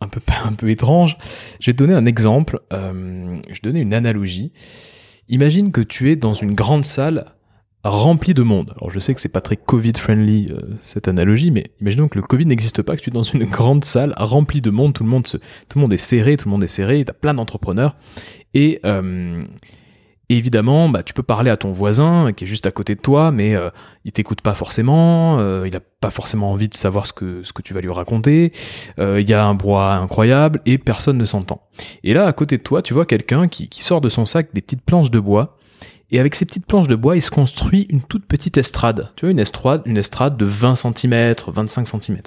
un 0.00 0.52
peu, 0.52 0.70
étranges. 0.70 1.18
Je 1.60 1.70
vais 1.70 1.72
te 1.74 1.78
donner 1.78 1.94
un 1.94 2.06
exemple. 2.06 2.60
Euh, 2.72 3.36
je 3.46 3.52
vais 3.52 3.58
te 3.58 3.68
donner 3.68 3.80
une 3.80 3.94
analogie. 3.94 4.52
Imagine 5.28 5.72
que 5.72 5.80
tu 5.80 6.10
es 6.10 6.16
dans 6.16 6.34
une 6.34 6.54
grande 6.54 6.84
salle 6.84 7.32
remplie 7.84 8.34
de 8.34 8.42
monde. 8.42 8.74
Alors 8.76 8.90
je 8.90 8.98
sais 8.98 9.14
que 9.14 9.20
c'est 9.20 9.28
pas 9.28 9.40
très 9.40 9.56
Covid-friendly 9.56 10.48
euh, 10.50 10.60
cette 10.82 11.06
analogie, 11.06 11.52
mais 11.52 11.70
imaginons 11.80 12.08
que 12.08 12.18
le 12.18 12.22
Covid 12.22 12.46
n'existe 12.46 12.82
pas, 12.82 12.96
que 12.96 13.02
tu 13.02 13.10
es 13.10 13.12
dans 13.12 13.22
une 13.22 13.44
grande 13.50 13.84
salle 13.84 14.12
remplie 14.16 14.60
de 14.60 14.70
monde, 14.70 14.92
tout 14.92 15.04
le 15.04 15.08
monde, 15.08 15.92
est 15.92 15.96
serré, 15.96 16.36
tout 16.36 16.48
le 16.48 16.50
monde 16.50 16.64
est 16.64 16.68
serré, 16.68 17.04
tu 17.04 17.10
as 17.10 17.14
plein 17.14 17.34
d'entrepreneurs, 17.34 17.94
et, 18.54 18.80
évidemment, 20.28 20.88
bah, 20.88 21.02
tu 21.02 21.14
peux 21.14 21.22
parler 21.22 21.50
à 21.50 21.56
ton 21.56 21.70
voisin 21.70 22.32
qui 22.32 22.44
est 22.44 22.46
juste 22.46 22.66
à 22.66 22.70
côté 22.70 22.94
de 22.94 23.00
toi, 23.00 23.30
mais 23.30 23.56
euh, 23.56 23.70
il 24.04 24.12
t'écoute 24.12 24.40
pas 24.40 24.54
forcément, 24.54 25.38
euh, 25.38 25.66
il 25.66 25.76
a 25.76 25.80
pas 25.80 26.10
forcément 26.10 26.50
envie 26.50 26.68
de 26.68 26.74
savoir 26.74 27.06
ce 27.06 27.12
que, 27.12 27.42
ce 27.42 27.52
que 27.52 27.62
tu 27.62 27.74
vas 27.74 27.80
lui 27.80 27.92
raconter, 27.92 28.52
euh, 28.98 29.20
il 29.20 29.28
y 29.28 29.34
a 29.34 29.44
un 29.44 29.54
brouhaha 29.54 29.98
incroyable 29.98 30.60
et 30.66 30.78
personne 30.78 31.18
ne 31.18 31.24
s'entend. 31.24 31.62
Et 32.02 32.12
là, 32.12 32.26
à 32.26 32.32
côté 32.32 32.58
de 32.58 32.62
toi, 32.62 32.82
tu 32.82 32.94
vois 32.94 33.06
quelqu'un 33.06 33.48
qui, 33.48 33.68
qui 33.68 33.84
sort 33.84 34.00
de 34.00 34.08
son 34.08 34.26
sac 34.26 34.48
des 34.52 34.62
petites 34.62 34.82
planches 34.82 35.10
de 35.10 35.20
bois, 35.20 35.56
et 36.12 36.20
avec 36.20 36.36
ces 36.36 36.44
petites 36.44 36.66
planches 36.66 36.86
de 36.86 36.94
bois, 36.94 37.16
il 37.16 37.22
se 37.22 37.32
construit 37.32 37.86
une 37.90 38.00
toute 38.00 38.26
petite 38.26 38.56
estrade. 38.58 39.10
Tu 39.16 39.24
vois, 39.24 39.32
une 39.32 39.40
estrade, 39.40 39.82
une 39.86 39.96
estrade 39.96 40.36
de 40.36 40.44
20 40.44 40.76
cm, 40.76 41.34
25 41.48 41.88
cm. 41.88 42.18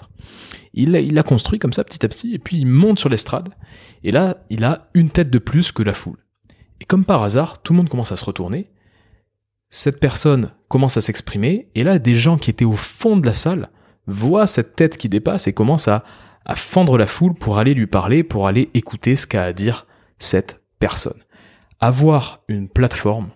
Il 0.74 0.94
il 0.96 1.14
l'a 1.14 1.24
construit 1.24 1.60
comme 1.60 1.72
ça 1.72 1.86
petit 1.86 2.06
à 2.06 2.10
petit, 2.10 2.36
et 2.36 2.40
puis 2.40 2.58
il 2.58 2.66
monte 2.66 3.00
sur 3.00 3.08
l'estrade, 3.08 3.50
et 4.04 4.12
là, 4.12 4.38
il 4.50 4.64
a 4.66 4.90
une 4.94 5.10
tête 5.10 5.30
de 5.30 5.40
plus 5.40 5.72
que 5.72 5.82
la 5.82 5.94
foule. 5.94 6.18
Et 6.82 6.86
comme 6.86 7.06
par 7.06 7.24
hasard, 7.24 7.62
tout 7.62 7.74
le 7.74 7.78
monde 7.78 7.90
commence 7.90 8.12
à 8.12 8.18
se 8.18 8.26
retourner. 8.26 8.70
Cette 9.70 10.00
personne 10.00 10.52
commence 10.68 10.98
à 10.98 11.02
s'exprimer, 11.02 11.70
et 11.76 11.84
là, 11.84 12.00
des 12.00 12.16
gens 12.16 12.38
qui 12.38 12.50
étaient 12.50 12.66
au 12.66 12.74
fond 12.74 13.18
de 13.18 13.26
la 13.26 13.34
salle 13.34 13.70
voient 14.08 14.48
cette 14.48 14.76
tête 14.76 14.98
qui 14.98 15.10
dépasse 15.10 15.48
et 15.48 15.54
commencent 15.54 15.88
à, 15.88 16.04
fendre 16.56 16.98
la 16.98 17.06
foule 17.06 17.36
pour 17.36 17.60
aller 17.60 17.76
lui 17.76 17.86
parler, 17.86 18.24
pour 18.24 18.48
aller 18.48 18.72
écouter 18.74 19.16
ce 19.16 19.28
qu'a 19.28 19.44
à 19.44 19.54
dire 19.54 19.86
cette 20.18 20.64
personne. 20.80 21.22
Avoir 21.80 22.42
une 22.48 22.68
plateforme, 22.68 23.30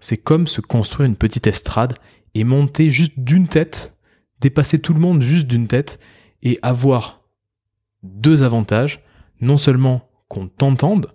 c'est 0.00 0.18
comme 0.18 0.46
se 0.46 0.60
construire 0.60 1.08
une 1.08 1.16
petite 1.16 1.46
estrade 1.46 1.94
et 2.34 2.44
monter 2.44 2.90
juste 2.90 3.14
d'une 3.16 3.48
tête, 3.48 3.96
dépasser 4.40 4.80
tout 4.80 4.92
le 4.92 5.00
monde 5.00 5.22
juste 5.22 5.46
d'une 5.46 5.66
tête, 5.66 5.98
et 6.42 6.58
avoir 6.60 7.22
deux 8.02 8.42
avantages, 8.42 9.02
non 9.40 9.56
seulement 9.56 10.08
qu'on 10.28 10.46
t'entende, 10.46 11.14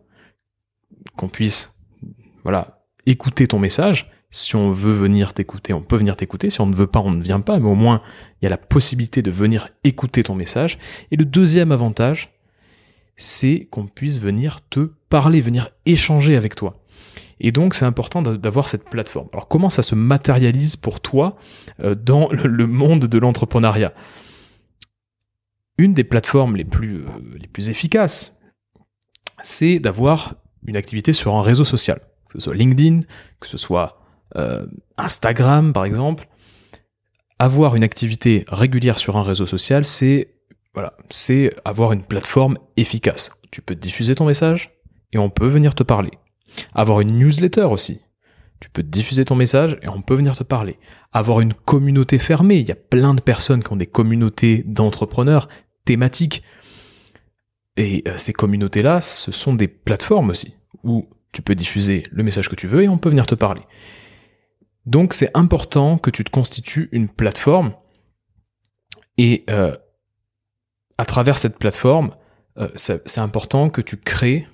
qu'on 1.15 1.29
puisse 1.29 1.72
voilà, 2.43 2.83
écouter 3.05 3.47
ton 3.47 3.59
message. 3.59 4.11
Si 4.31 4.55
on 4.55 4.71
veut 4.71 4.93
venir 4.93 5.33
t'écouter, 5.33 5.73
on 5.73 5.83
peut 5.83 5.95
venir 5.95 6.17
t'écouter. 6.17 6.49
Si 6.49 6.59
on 6.59 6.65
ne 6.65 6.75
veut 6.75 6.87
pas, 6.87 6.99
on 6.99 7.11
ne 7.11 7.21
vient 7.21 7.39
pas. 7.39 7.59
Mais 7.59 7.69
au 7.69 7.75
moins, 7.75 8.01
il 8.41 8.45
y 8.45 8.47
a 8.47 8.49
la 8.49 8.57
possibilité 8.57 9.21
de 9.21 9.29
venir 9.29 9.69
écouter 9.83 10.23
ton 10.23 10.33
message. 10.33 10.79
Et 11.11 11.17
le 11.17 11.25
deuxième 11.25 11.71
avantage, 11.71 12.33
c'est 13.15 13.67
qu'on 13.69 13.85
puisse 13.85 14.19
venir 14.19 14.67
te 14.69 14.91
parler, 15.09 15.39
venir 15.39 15.69
échanger 15.85 16.35
avec 16.35 16.55
toi. 16.55 16.79
Et 17.39 17.51
donc, 17.51 17.75
c'est 17.75 17.85
important 17.85 18.21
d'avoir 18.21 18.69
cette 18.69 18.85
plateforme. 18.85 19.27
Alors, 19.33 19.47
comment 19.47 19.69
ça 19.69 19.83
se 19.83 19.93
matérialise 19.93 20.77
pour 20.77 20.99
toi 20.99 21.35
euh, 21.81 21.93
dans 21.93 22.29
le 22.29 22.65
monde 22.65 23.05
de 23.05 23.19
l'entrepreneuriat? 23.19 23.93
Une 25.77 25.93
des 25.93 26.03
plateformes 26.03 26.55
euh, 26.55 27.05
les 27.39 27.47
plus 27.47 27.69
efficaces, 27.69 28.39
c'est 29.43 29.77
d'avoir 29.77 30.35
une 30.65 30.75
activité 30.75 31.13
sur 31.13 31.35
un 31.35 31.41
réseau 31.43 31.65
social 31.65 31.99
que 32.33 32.39
ce 32.39 32.45
soit 32.45 32.55
LinkedIn, 32.55 33.01
que 33.39 33.47
ce 33.47 33.57
soit 33.57 34.01
euh, 34.35 34.65
Instagram 34.97 35.73
par 35.73 35.85
exemple, 35.85 36.27
avoir 37.39 37.75
une 37.75 37.83
activité 37.83 38.45
régulière 38.47 38.99
sur 38.99 39.17
un 39.17 39.23
réseau 39.23 39.45
social, 39.45 39.85
c'est 39.85 40.33
avoir 41.65 41.91
une 41.91 42.03
plateforme 42.03 42.57
efficace. 42.77 43.31
Tu 43.51 43.61
peux 43.61 43.75
diffuser 43.75 44.15
ton 44.15 44.25
message 44.25 44.71
et 45.11 45.19
on 45.19 45.29
peut 45.29 45.47
venir 45.47 45.75
te 45.75 45.83
parler. 45.83 46.11
Avoir 46.73 47.01
une 47.01 47.17
newsletter 47.19 47.65
aussi. 47.65 48.01
Tu 48.59 48.69
peux 48.69 48.81
diffuser 48.81 49.25
ton 49.25 49.35
message 49.35 49.77
et 49.81 49.89
on 49.89 50.01
peut 50.01 50.15
venir 50.15 50.35
te 50.35 50.43
parler. 50.43 50.79
Avoir 51.11 51.41
une 51.41 51.53
communauté 51.53 52.17
fermée. 52.17 52.57
Il 52.57 52.67
y 52.67 52.71
a 52.71 52.75
plein 52.75 53.13
de 53.13 53.21
personnes 53.21 53.63
qui 53.63 53.71
ont 53.71 53.75
des 53.75 53.87
communautés 53.87 54.63
d'entrepreneurs 54.65 55.49
thématiques. 55.85 56.43
Et 57.75 58.03
euh, 58.07 58.13
ces 58.17 58.33
communautés-là, 58.33 59.01
ce 59.01 59.31
sont 59.31 59.53
des 59.53 59.67
plateformes 59.67 60.29
aussi, 60.29 60.55
où 60.83 61.09
tu 61.33 61.41
peux 61.41 61.55
diffuser 61.55 62.03
le 62.11 62.23
message 62.23 62.47
que 62.47 62.55
tu 62.55 62.67
veux 62.67 62.83
et 62.83 62.87
on 62.87 62.97
peut 62.97 63.09
venir 63.09 63.27
te 63.27 63.35
parler. 63.35 63.63
Donc 64.85 65.13
c'est 65.13 65.31
important 65.33 65.97
que 65.97 66.09
tu 66.09 66.23
te 66.23 66.29
constitues 66.29 66.89
une 66.91 67.09
plateforme 67.09 67.73
et 69.17 69.43
euh, 69.49 69.75
à 70.97 71.05
travers 71.05 71.37
cette 71.37 71.57
plateforme, 71.57 72.15
euh, 72.57 72.69
c'est 72.75 73.19
important 73.19 73.69
que 73.69 73.81
tu 73.81 73.97
crées 73.97 74.47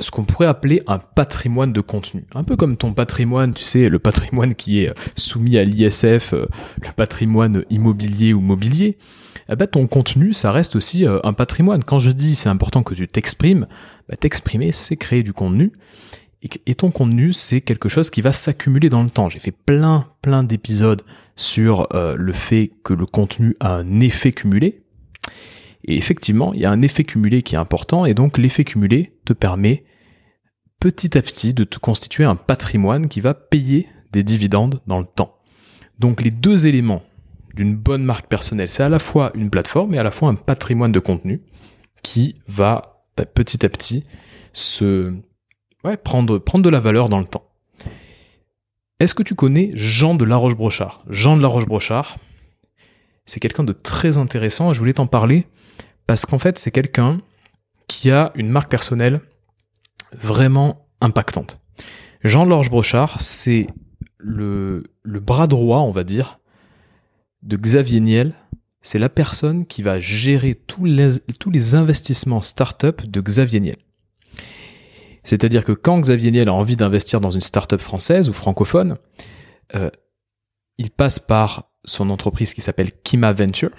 ce 0.00 0.10
qu'on 0.10 0.24
pourrait 0.24 0.46
appeler 0.46 0.82
un 0.86 0.98
patrimoine 0.98 1.72
de 1.72 1.80
contenu. 1.80 2.24
Un 2.34 2.44
peu 2.44 2.56
comme 2.56 2.76
ton 2.76 2.92
patrimoine, 2.92 3.54
tu 3.54 3.62
sais, 3.62 3.88
le 3.88 3.98
patrimoine 3.98 4.54
qui 4.54 4.80
est 4.80 4.92
soumis 5.16 5.56
à 5.56 5.64
l'ISF, 5.64 6.32
euh, 6.32 6.46
le 6.82 6.92
patrimoine 6.96 7.64
immobilier 7.70 8.32
ou 8.32 8.40
mobilier. 8.40 8.98
Eh 9.50 9.56
ben, 9.56 9.66
ton 9.66 9.86
contenu, 9.86 10.32
ça 10.32 10.52
reste 10.52 10.74
aussi 10.74 11.04
un 11.06 11.32
patrimoine. 11.34 11.84
Quand 11.84 11.98
je 11.98 12.10
dis 12.10 12.34
c'est 12.34 12.48
important 12.48 12.82
que 12.82 12.94
tu 12.94 13.06
t'exprimes, 13.06 13.66
bah, 14.08 14.16
t'exprimer, 14.16 14.72
c'est 14.72 14.96
créer 14.96 15.22
du 15.22 15.34
contenu. 15.34 15.72
Et, 16.66 16.74
ton 16.74 16.90
contenu, 16.90 17.32
c'est 17.32 17.62
quelque 17.62 17.88
chose 17.88 18.10
qui 18.10 18.20
va 18.20 18.32
s'accumuler 18.32 18.90
dans 18.90 19.02
le 19.02 19.08
temps. 19.08 19.30
J'ai 19.30 19.38
fait 19.38 19.50
plein, 19.50 20.06
plein 20.20 20.42
d'épisodes 20.42 21.00
sur 21.36 21.88
euh, 21.94 22.16
le 22.16 22.32
fait 22.34 22.70
que 22.84 22.92
le 22.92 23.06
contenu 23.06 23.56
a 23.60 23.76
un 23.76 24.00
effet 24.00 24.32
cumulé. 24.32 24.82
Et 25.84 25.96
effectivement, 25.96 26.52
il 26.54 26.60
y 26.60 26.64
a 26.64 26.70
un 26.70 26.82
effet 26.82 27.04
cumulé 27.04 27.42
qui 27.42 27.54
est 27.54 27.58
important, 27.58 28.06
et 28.06 28.14
donc 28.14 28.38
l'effet 28.38 28.64
cumulé 28.64 29.18
te 29.24 29.32
permet 29.32 29.84
petit 30.80 31.16
à 31.16 31.22
petit 31.22 31.54
de 31.54 31.64
te 31.64 31.78
constituer 31.78 32.24
un 32.24 32.36
patrimoine 32.36 33.08
qui 33.08 33.20
va 33.20 33.34
payer 33.34 33.86
des 34.12 34.22
dividendes 34.22 34.80
dans 34.86 34.98
le 34.98 35.06
temps. 35.06 35.38
Donc 35.98 36.22
les 36.22 36.30
deux 36.30 36.66
éléments 36.66 37.02
d'une 37.54 37.76
bonne 37.76 38.04
marque 38.04 38.26
personnelle, 38.26 38.68
c'est 38.68 38.82
à 38.82 38.88
la 38.88 38.98
fois 38.98 39.30
une 39.34 39.50
plateforme 39.50 39.94
et 39.94 39.98
à 39.98 40.02
la 40.02 40.10
fois 40.10 40.28
un 40.28 40.34
patrimoine 40.34 40.92
de 40.92 41.00
contenu 41.00 41.42
qui 42.02 42.34
va 42.48 43.04
bah, 43.16 43.26
petit 43.26 43.64
à 43.64 43.68
petit 43.68 44.02
se 44.52 45.12
prendre, 46.02 46.38
de 46.38 46.68
la 46.68 46.80
valeur 46.80 47.08
dans 47.08 47.20
le 47.20 47.26
temps. 47.26 47.44
Est-ce 49.00 49.14
que 49.14 49.22
tu 49.22 49.34
connais 49.34 49.70
Jean 49.74 50.14
de 50.14 50.24
Laroche-Brochard 50.24 51.04
Jean 51.08 51.36
de 51.36 51.42
Laroche-Brochard, 51.42 52.16
c'est 53.26 53.40
quelqu'un 53.40 53.64
de 53.64 53.72
très 53.72 54.18
intéressant 54.18 54.72
je 54.72 54.78
voulais 54.78 54.94
t'en 54.94 55.06
parler 55.06 55.46
parce 56.06 56.26
qu'en 56.26 56.38
fait, 56.38 56.58
c'est 56.58 56.70
quelqu'un 56.70 57.18
qui 57.86 58.10
a 58.10 58.32
une 58.34 58.48
marque 58.48 58.70
personnelle 58.70 59.20
vraiment 60.18 60.86
impactante. 61.00 61.60
Jean 62.22 62.44
de 62.44 62.50
Laroche-Brochard, 62.50 63.20
c'est 63.20 63.66
le, 64.18 64.84
bras 65.04 65.46
droit, 65.46 65.80
on 65.80 65.90
va 65.90 66.04
dire, 66.04 66.38
de 67.42 67.56
Xavier 67.56 68.00
Niel. 68.00 68.34
C'est 68.80 68.98
la 68.98 69.08
personne 69.08 69.66
qui 69.66 69.82
va 69.82 70.00
gérer 70.00 70.54
tous 70.54 70.84
les, 70.84 71.20
tous 71.38 71.50
les 71.50 71.74
investissements 71.74 72.42
start-up 72.42 73.02
de 73.02 73.20
Xavier 73.20 73.60
Niel. 73.60 73.76
C'est-à-dire 75.22 75.64
que 75.64 75.72
quand 75.72 76.00
Xavier 76.00 76.30
Niel 76.30 76.48
a 76.48 76.54
envie 76.54 76.76
d'investir 76.76 77.20
dans 77.20 77.30
une 77.30 77.40
start-up 77.40 77.80
française 77.80 78.28
ou 78.28 78.32
francophone, 78.32 78.98
euh, 79.74 79.90
il 80.76 80.90
passe 80.90 81.18
par 81.18 81.70
son 81.84 82.10
entreprise 82.10 82.52
qui 82.52 82.60
s'appelle 82.60 82.92
Kima 82.92 83.32
Venture. 83.32 83.70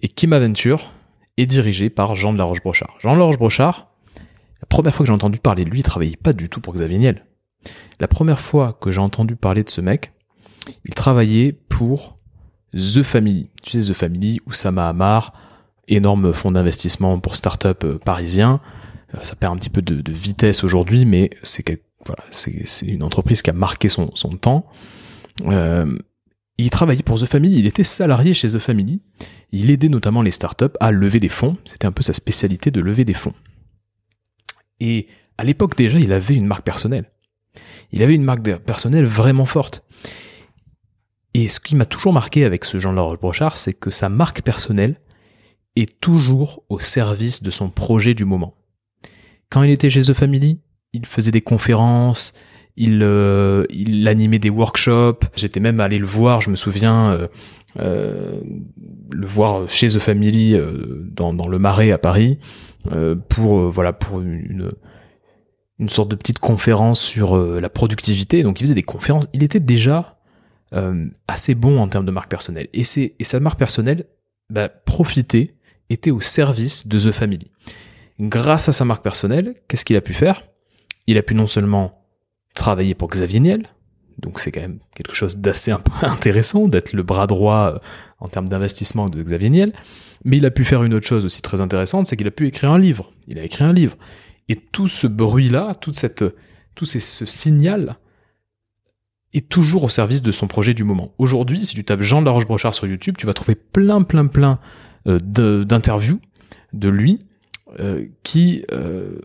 Et 0.00 0.08
Kima 0.08 0.38
Venture 0.38 0.92
est 1.38 1.46
dirigé 1.46 1.90
par 1.90 2.14
Jean 2.14 2.32
de 2.32 2.38
la 2.38 2.44
Roche-Brochard. 2.44 2.96
Jean 3.00 3.14
de 3.14 3.18
la 3.18 3.24
Roche-Brochard, 3.24 3.88
la 4.60 4.66
première 4.68 4.94
fois 4.94 5.04
que 5.04 5.08
j'ai 5.08 5.14
entendu 5.14 5.38
parler 5.38 5.64
de 5.64 5.70
lui, 5.70 5.80
il 5.80 5.84
travaillait 5.84 6.16
pas 6.16 6.32
du 6.32 6.48
tout 6.48 6.60
pour 6.60 6.74
Xavier 6.74 6.98
Niel. 6.98 7.24
La 8.00 8.08
première 8.08 8.40
fois 8.40 8.76
que 8.80 8.90
j'ai 8.90 9.00
entendu 9.00 9.36
parler 9.36 9.64
de 9.64 9.70
ce 9.70 9.80
mec, 9.80 10.12
il 10.84 10.94
travaillait 10.94 11.52
pour 11.52 12.16
The 12.74 13.02
Family. 13.02 13.50
Tu 13.62 13.80
sais, 13.80 13.92
The 13.92 13.96
Family, 13.96 14.40
Oussama 14.46 14.88
Hamar, 14.88 15.32
énorme 15.88 16.32
fonds 16.32 16.52
d'investissement 16.52 17.18
pour 17.18 17.36
start-up 17.36 17.84
euh, 17.84 17.98
parisien. 17.98 18.60
Euh, 19.14 19.18
ça 19.22 19.36
perd 19.36 19.54
un 19.54 19.58
petit 19.58 19.70
peu 19.70 19.82
de, 19.82 20.12
vitesse 20.12 20.64
aujourd'hui, 20.64 21.04
mais 21.04 21.30
c'est 21.42 22.86
une 22.86 23.02
entreprise 23.02 23.42
qui 23.42 23.50
a 23.50 23.54
marqué 23.54 23.88
son, 23.88 24.08
temps. 24.40 24.66
Euh, 25.46 25.96
il 26.58 26.70
travaillait 26.70 27.04
pour 27.04 27.20
The 27.20 27.26
Family, 27.26 27.56
il 27.60 27.66
était 27.66 27.84
salarié 27.84 28.34
chez 28.34 28.48
The 28.48 28.58
Family. 28.58 29.00
Il 29.52 29.70
aidait 29.70 29.88
notamment 29.88 30.22
les 30.22 30.32
startups 30.32 30.76
à 30.80 30.90
lever 30.90 31.20
des 31.20 31.28
fonds. 31.28 31.56
C'était 31.64 31.86
un 31.86 31.92
peu 31.92 32.02
sa 32.02 32.12
spécialité 32.12 32.72
de 32.72 32.80
lever 32.80 33.04
des 33.04 33.14
fonds. 33.14 33.34
Et 34.80 35.06
à 35.38 35.44
l'époque 35.44 35.76
déjà, 35.76 35.98
il 36.00 36.12
avait 36.12 36.34
une 36.34 36.46
marque 36.46 36.64
personnelle. 36.64 37.10
Il 37.92 38.02
avait 38.02 38.14
une 38.14 38.24
marque 38.24 38.42
personnelle 38.58 39.04
vraiment 39.04 39.46
forte. 39.46 39.84
Et 41.32 41.46
ce 41.46 41.60
qui 41.60 41.76
m'a 41.76 41.86
toujours 41.86 42.12
marqué 42.12 42.44
avec 42.44 42.64
ce 42.64 42.78
Jean-Laurent 42.78 43.14
Brochard, 43.14 43.56
c'est 43.56 43.72
que 43.74 43.90
sa 43.90 44.08
marque 44.08 44.42
personnelle 44.42 45.00
est 45.76 46.00
toujours 46.00 46.64
au 46.68 46.80
service 46.80 47.42
de 47.42 47.52
son 47.52 47.70
projet 47.70 48.14
du 48.14 48.24
moment. 48.24 48.56
Quand 49.48 49.62
il 49.62 49.70
était 49.70 49.90
chez 49.90 50.02
The 50.02 50.12
Family, 50.12 50.60
il 50.92 51.06
faisait 51.06 51.30
des 51.30 51.40
conférences, 51.40 52.32
il, 52.78 53.00
euh, 53.02 53.64
il 53.70 54.06
animait 54.08 54.38
des 54.38 54.50
workshops. 54.50 55.24
J'étais 55.36 55.60
même 55.60 55.80
allé 55.80 55.98
le 55.98 56.06
voir, 56.06 56.40
je 56.40 56.50
me 56.50 56.56
souviens, 56.56 57.12
euh, 57.12 57.28
euh, 57.78 58.40
le 59.10 59.26
voir 59.26 59.68
chez 59.68 59.88
The 59.88 59.98
Family 59.98 60.56
dans, 61.12 61.34
dans, 61.34 61.48
le 61.48 61.58
Marais 61.58 61.90
à 61.90 61.98
Paris 61.98 62.38
pour 63.28 63.70
voilà 63.70 63.92
pour 63.92 64.20
une, 64.20 64.72
une 65.78 65.88
sorte 65.88 66.10
de 66.10 66.16
petite 66.16 66.38
conférence 66.38 67.00
sur 67.00 67.36
la 67.36 67.68
productivité. 67.68 68.42
Donc 68.42 68.60
il 68.60 68.64
faisait 68.64 68.74
des 68.74 68.82
conférences. 68.82 69.28
Il 69.32 69.42
était 69.42 69.60
déjà 69.60 70.18
assez 71.26 71.54
bon 71.54 71.80
en 71.80 71.88
termes 71.88 72.06
de 72.06 72.10
marque 72.10 72.30
personnelle. 72.30 72.68
Et, 72.72 72.82
et 72.96 73.24
sa 73.24 73.40
marque 73.40 73.58
personnelle, 73.58 74.06
bah, 74.50 74.68
profiter, 74.68 75.54
était 75.90 76.10
au 76.10 76.20
service 76.20 76.86
de 76.86 76.98
The 76.98 77.12
Family 77.12 77.50
grâce 78.20 78.68
à 78.68 78.72
sa 78.72 78.84
marque 78.84 79.02
personnelle, 79.02 79.54
qu'est-ce 79.68 79.84
qu'il 79.84 79.96
a 79.96 80.00
pu 80.00 80.12
faire? 80.12 80.42
Il 81.06 81.18
a 81.18 81.22
pu 81.22 81.34
non 81.34 81.46
seulement 81.46 81.97
travailler 82.54 82.94
pour 82.94 83.08
Xavier 83.08 83.40
Niel, 83.40 83.68
donc 84.18 84.40
c'est 84.40 84.50
quand 84.50 84.60
même 84.60 84.80
quelque 84.94 85.14
chose 85.14 85.36
d'assez 85.36 85.72
intéressant 86.02 86.68
d'être 86.68 86.92
le 86.92 87.02
bras 87.02 87.26
droit 87.26 87.74
euh, 87.74 87.78
en 88.18 88.28
termes 88.28 88.48
d'investissement 88.48 89.06
de 89.06 89.22
Xavier 89.22 89.50
Niel, 89.50 89.72
mais 90.24 90.38
il 90.38 90.46
a 90.46 90.50
pu 90.50 90.64
faire 90.64 90.82
une 90.82 90.94
autre 90.94 91.06
chose 91.06 91.24
aussi 91.24 91.42
très 91.42 91.60
intéressante, 91.60 92.06
c'est 92.06 92.16
qu'il 92.16 92.26
a 92.26 92.32
pu 92.32 92.46
écrire 92.46 92.72
un 92.72 92.78
livre. 92.78 93.12
Il 93.28 93.38
a 93.38 93.44
écrit 93.44 93.64
un 93.64 93.72
livre. 93.72 93.96
Et 94.48 94.56
tout 94.56 94.88
ce 94.88 95.06
bruit-là, 95.06 95.74
toute 95.76 95.96
cette, 95.96 96.24
tout 96.74 96.84
ce 96.84 96.98
signal 96.98 97.96
est 99.34 99.48
toujours 99.48 99.84
au 99.84 99.88
service 99.88 100.22
de 100.22 100.32
son 100.32 100.48
projet 100.48 100.74
du 100.74 100.84
moment. 100.84 101.14
Aujourd'hui, 101.18 101.64
si 101.64 101.76
tu 101.76 101.84
tapes 101.84 102.00
Jean 102.00 102.20
de 102.20 102.26
la 102.26 102.32
Roche-Brochard 102.32 102.74
sur 102.74 102.86
YouTube, 102.86 103.16
tu 103.18 103.26
vas 103.26 103.34
trouver 103.34 103.54
plein, 103.54 104.02
plein, 104.02 104.26
plein 104.26 104.58
euh, 105.06 105.20
d'interviews 105.64 106.18
de 106.72 106.88
lui 106.88 107.20
euh, 107.78 108.06
qui, 108.24 108.64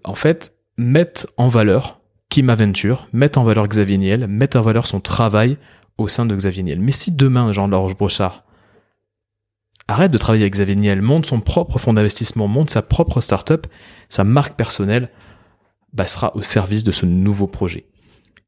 en 0.03 0.13
fait, 0.13 0.53
mettent 0.77 1.27
en 1.38 1.48
valeur 1.48 2.02
Kim 2.34 2.50
Aventure, 2.50 3.06
mettent 3.13 3.38
en 3.38 3.44
valeur 3.44 3.68
Xavier 3.68 4.00
Niel, 4.00 4.25
mettent 4.28 4.56
en 4.56 4.63
valeur 4.63 4.88
son 4.88 5.00
travail 5.00 5.60
au 6.00 6.08
sein 6.08 6.25
de 6.25 6.36
Xavier 6.36 6.63
Niel. 6.63 6.80
Mais 6.80 6.92
si 6.92 7.12
demain, 7.12 7.52
Jean 7.52 7.68
de 7.68 7.94
Brochard 7.94 8.44
arrête 9.88 10.12
de 10.12 10.18
travailler 10.18 10.46
avec 10.46 10.54
Xavier 10.54 10.75
Niel, 10.75 11.04
monte 11.04 11.28
son 11.28 11.42
propre 11.42 11.78
fonds 11.78 11.94
d'investissement, 11.94 12.48
monte 12.48 12.72
sa 12.72 12.82
propre 12.82 13.22
startup, 13.22 13.68
sa 14.10 14.24
marque 14.24 14.56
personnelle 14.56 15.12
bah, 15.94 16.08
sera 16.08 16.36
au 16.36 16.42
service 16.42 16.84
de 16.84 16.92
ce 16.92 17.06
nouveau 17.06 17.46
projet. 17.46 17.86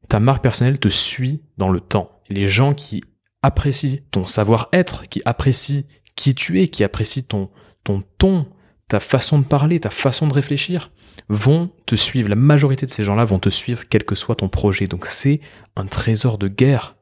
Ta 0.08 0.18
marque 0.18 0.42
personnelle 0.42 0.80
te 0.80 0.88
suit 0.88 1.44
dans 1.56 1.70
le 1.70 1.78
temps. 1.78 2.10
Les 2.28 2.48
gens 2.48 2.74
qui 2.74 3.04
apprécient 3.42 4.00
ton 4.10 4.26
savoir-être, 4.26 5.08
qui 5.08 5.22
apprécient 5.24 5.84
qui 6.16 6.34
tu 6.34 6.60
es, 6.60 6.66
qui 6.66 6.82
apprécient 6.82 7.22
ton, 7.22 7.50
ton 7.84 8.02
ton, 8.18 8.48
ta 8.88 9.00
façon 9.00 9.38
de 9.38 9.44
parler, 9.44 9.80
ta 9.80 9.90
façon 9.90 10.26
de 10.26 10.32
réfléchir 10.32 10.90
vont 11.28 11.72
te 11.86 11.96
suivre. 11.96 12.28
La 12.28 12.36
majorité 12.36 12.86
de 12.86 12.90
ces 12.90 13.04
gens-là 13.04 13.24
vont 13.24 13.38
te 13.38 13.50
suivre 13.50 13.84
quel 13.88 14.04
que 14.04 14.14
soit 14.14 14.36
ton 14.36 14.48
projet. 14.48 14.86
Donc 14.86 15.06
c'est 15.06 15.40
un 15.74 15.86
trésor 15.86 16.38
de 16.38 16.48
guerre 16.48 16.96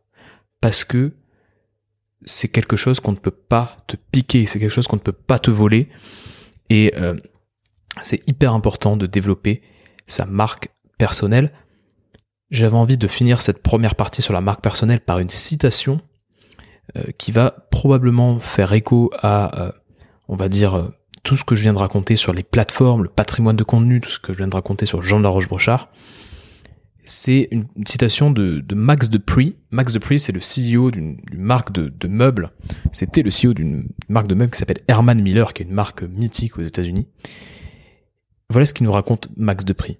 parce 0.60 0.84
que 0.84 1.12
c'est 2.24 2.48
quelque 2.48 2.76
chose 2.76 3.00
qu'on 3.00 3.12
ne 3.12 3.18
peut 3.18 3.30
pas 3.30 3.76
te 3.86 3.96
piquer, 3.96 4.46
c'est 4.46 4.58
quelque 4.58 4.70
chose 4.70 4.86
qu'on 4.86 4.96
ne 4.96 5.02
peut 5.02 5.12
pas 5.12 5.38
te 5.38 5.50
voler. 5.50 5.90
Et 6.70 6.94
euh, 6.96 7.14
c'est 8.02 8.26
hyper 8.26 8.54
important 8.54 8.96
de 8.96 9.06
développer 9.06 9.62
sa 10.06 10.24
marque 10.24 10.70
personnelle. 10.96 11.52
J'avais 12.50 12.76
envie 12.76 12.96
de 12.96 13.06
finir 13.08 13.42
cette 13.42 13.62
première 13.62 13.94
partie 13.94 14.22
sur 14.22 14.32
la 14.32 14.40
marque 14.40 14.62
personnelle 14.62 15.00
par 15.00 15.18
une 15.18 15.28
citation 15.28 16.00
euh, 16.96 17.02
qui 17.18 17.30
va 17.30 17.50
probablement 17.70 18.40
faire 18.40 18.72
écho 18.72 19.10
à, 19.18 19.66
euh, 19.66 19.72
on 20.28 20.36
va 20.36 20.48
dire, 20.48 20.92
tout 21.24 21.36
ce 21.36 21.44
que 21.44 21.56
je 21.56 21.62
viens 21.62 21.72
de 21.72 21.78
raconter 21.78 22.14
sur 22.14 22.32
les 22.32 22.44
plateformes, 22.44 23.02
le 23.02 23.08
patrimoine 23.08 23.56
de 23.56 23.64
contenu, 23.64 24.00
tout 24.00 24.10
ce 24.10 24.20
que 24.20 24.32
je 24.32 24.38
viens 24.38 24.46
de 24.46 24.54
raconter 24.54 24.86
sur 24.86 25.02
Jean 25.02 25.18
de 25.18 25.24
la 25.24 25.30
Roche-Brochard, 25.30 25.88
c'est 27.04 27.48
une, 27.50 27.66
citation 27.86 28.30
de, 28.30 28.62
Max 28.74 29.10
Dupree. 29.10 29.56
Max 29.70 29.92
Dupree, 29.92 30.18
c'est 30.18 30.32
le 30.32 30.40
CEO 30.40 30.90
d'une 30.90 31.18
marque 31.34 31.72
de, 31.72 32.08
meubles. 32.08 32.50
C'était 32.92 33.22
le 33.22 33.30
CEO 33.30 33.54
d'une 33.54 33.88
marque 34.08 34.26
de 34.26 34.34
meubles 34.34 34.52
qui 34.52 34.58
s'appelle 34.58 34.80
Herman 34.86 35.20
Miller, 35.20 35.52
qui 35.52 35.62
est 35.62 35.66
une 35.66 35.72
marque 35.72 36.02
mythique 36.02 36.58
aux 36.58 36.62
États-Unis. 36.62 37.06
Voilà 38.50 38.66
ce 38.66 38.74
qu'il 38.74 38.84
nous 38.86 38.92
raconte 38.92 39.28
Max 39.36 39.64
Dupree. 39.64 39.98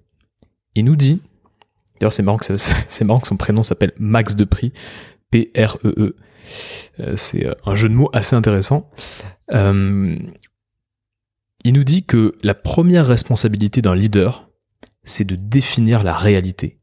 Il 0.75 0.85
nous 0.85 0.97
dit, 0.97 1.21
d'ailleurs 2.00 2.12
c'est 2.12 2.23
marrant, 2.23 2.38
que 2.38 2.57
son 3.26 3.37
prénom 3.37 3.62
s'appelle 3.62 3.93
Max 3.99 4.37
Dupree, 4.37 4.73
P-R-E-E. 5.31 5.95
-E. 5.97 6.14
euh, 7.00 7.16
c'est 7.16 7.47
euh, 7.47 7.54
un 7.64 7.75
jeu 7.75 7.88
de 7.88 7.95
mots 7.95 8.11
assez 8.12 8.37
intéressant. 8.37 8.90
Euh, 9.52 10.19
il 11.64 11.73
nous 11.73 11.85
dit 11.85 12.04
que 12.04 12.37
la 12.42 12.54
première 12.54 13.06
responsabilité 13.06 13.80
d'un 13.80 13.97
leader, 13.97 14.50
c'est 15.02 15.25
de 15.25 15.35
définir 15.35 16.04
la 16.04 16.14
réalité. 16.14 16.78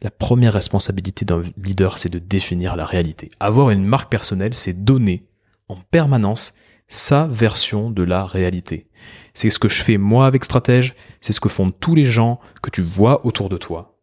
La 0.00 0.10
première 0.10 0.54
responsabilité 0.54 1.26
d'un 1.26 1.42
leader, 1.58 1.98
c'est 1.98 2.08
de 2.08 2.18
définir 2.18 2.76
la 2.76 2.86
réalité. 2.86 3.30
Avoir 3.40 3.70
une 3.70 3.84
marque 3.84 4.10
personnelle, 4.10 4.54
c'est 4.54 4.84
donner 4.84 5.28
en 5.68 5.76
permanence 5.76 6.54
sa 6.88 7.26
version 7.26 7.90
de 7.90 8.02
la 8.02 8.24
réalité. 8.24 8.88
C'est 9.34 9.50
ce 9.50 9.58
que 9.58 9.68
je 9.68 9.82
fais 9.82 9.98
moi 9.98 10.26
avec 10.26 10.44
Stratège, 10.44 10.94
c'est 11.20 11.32
ce 11.32 11.40
que 11.40 11.48
font 11.48 11.70
tous 11.70 11.94
les 11.94 12.06
gens 12.06 12.40
que 12.62 12.70
tu 12.70 12.80
vois 12.82 13.24
autour 13.26 13.48
de 13.48 13.58
toi, 13.58 13.98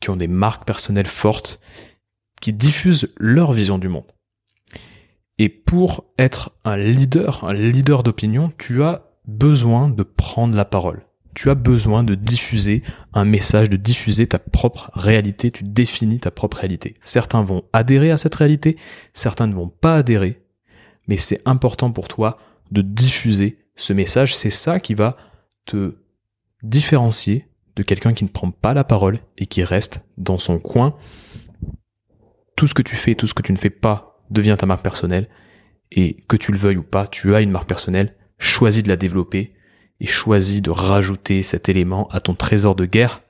qui 0.00 0.08
ont 0.10 0.16
des 0.16 0.26
marques 0.26 0.66
personnelles 0.66 1.06
fortes, 1.06 1.60
qui 2.40 2.52
diffusent 2.52 3.12
leur 3.18 3.52
vision 3.52 3.78
du 3.78 3.88
monde. 3.88 4.10
Et 5.38 5.48
pour 5.48 6.04
être 6.18 6.52
un 6.64 6.76
leader, 6.76 7.44
un 7.44 7.52
leader 7.52 8.02
d'opinion, 8.02 8.52
tu 8.58 8.82
as 8.82 9.10
besoin 9.26 9.90
de 9.90 10.02
prendre 10.02 10.56
la 10.56 10.64
parole. 10.64 11.02
Tu 11.34 11.50
as 11.50 11.54
besoin 11.54 12.02
de 12.02 12.14
diffuser 12.14 12.82
un 13.12 13.26
message, 13.26 13.68
de 13.68 13.76
diffuser 13.76 14.26
ta 14.26 14.38
propre 14.38 14.90
réalité. 14.94 15.50
Tu 15.50 15.64
définis 15.64 16.20
ta 16.20 16.30
propre 16.30 16.58
réalité. 16.58 16.96
Certains 17.02 17.42
vont 17.42 17.64
adhérer 17.74 18.10
à 18.10 18.16
cette 18.16 18.34
réalité, 18.34 18.78
certains 19.12 19.46
ne 19.46 19.54
vont 19.54 19.68
pas 19.68 19.96
adhérer. 19.96 20.40
Mais 21.08 21.18
c'est 21.18 21.42
important 21.46 21.92
pour 21.92 22.08
toi 22.08 22.38
de 22.70 22.80
diffuser 22.80 23.58
ce 23.76 23.92
message. 23.92 24.34
C'est 24.34 24.50
ça 24.50 24.80
qui 24.80 24.94
va 24.94 25.16
te 25.66 25.96
différencier 26.62 27.46
de 27.76 27.82
quelqu'un 27.82 28.14
qui 28.14 28.24
ne 28.24 28.30
prend 28.30 28.50
pas 28.50 28.72
la 28.72 28.84
parole 28.84 29.20
et 29.36 29.44
qui 29.44 29.62
reste 29.62 30.00
dans 30.16 30.38
son 30.38 30.58
coin. 30.58 30.96
Tout 32.56 32.66
ce 32.66 32.72
que 32.72 32.82
tu 32.82 32.96
fais, 32.96 33.14
tout 33.14 33.26
ce 33.26 33.34
que 33.34 33.42
tu 33.42 33.52
ne 33.52 33.58
fais 33.58 33.68
pas 33.68 34.15
devient 34.30 34.56
ta 34.58 34.66
marque 34.66 34.82
personnelle. 34.82 35.28
Et 35.92 36.16
que 36.28 36.36
tu 36.36 36.52
le 36.52 36.58
veuilles 36.58 36.76
ou 36.76 36.82
pas, 36.82 37.06
tu 37.06 37.34
as 37.34 37.40
une 37.40 37.50
marque 37.50 37.68
personnelle, 37.68 38.16
choisis 38.38 38.82
de 38.82 38.88
la 38.88 38.96
développer 38.96 39.54
et 40.00 40.06
choisis 40.06 40.60
de 40.60 40.70
rajouter 40.70 41.42
cet 41.42 41.68
élément 41.68 42.08
à 42.08 42.20
ton 42.20 42.34
trésor 42.34 42.74
de 42.74 42.86
guerre 42.86 43.22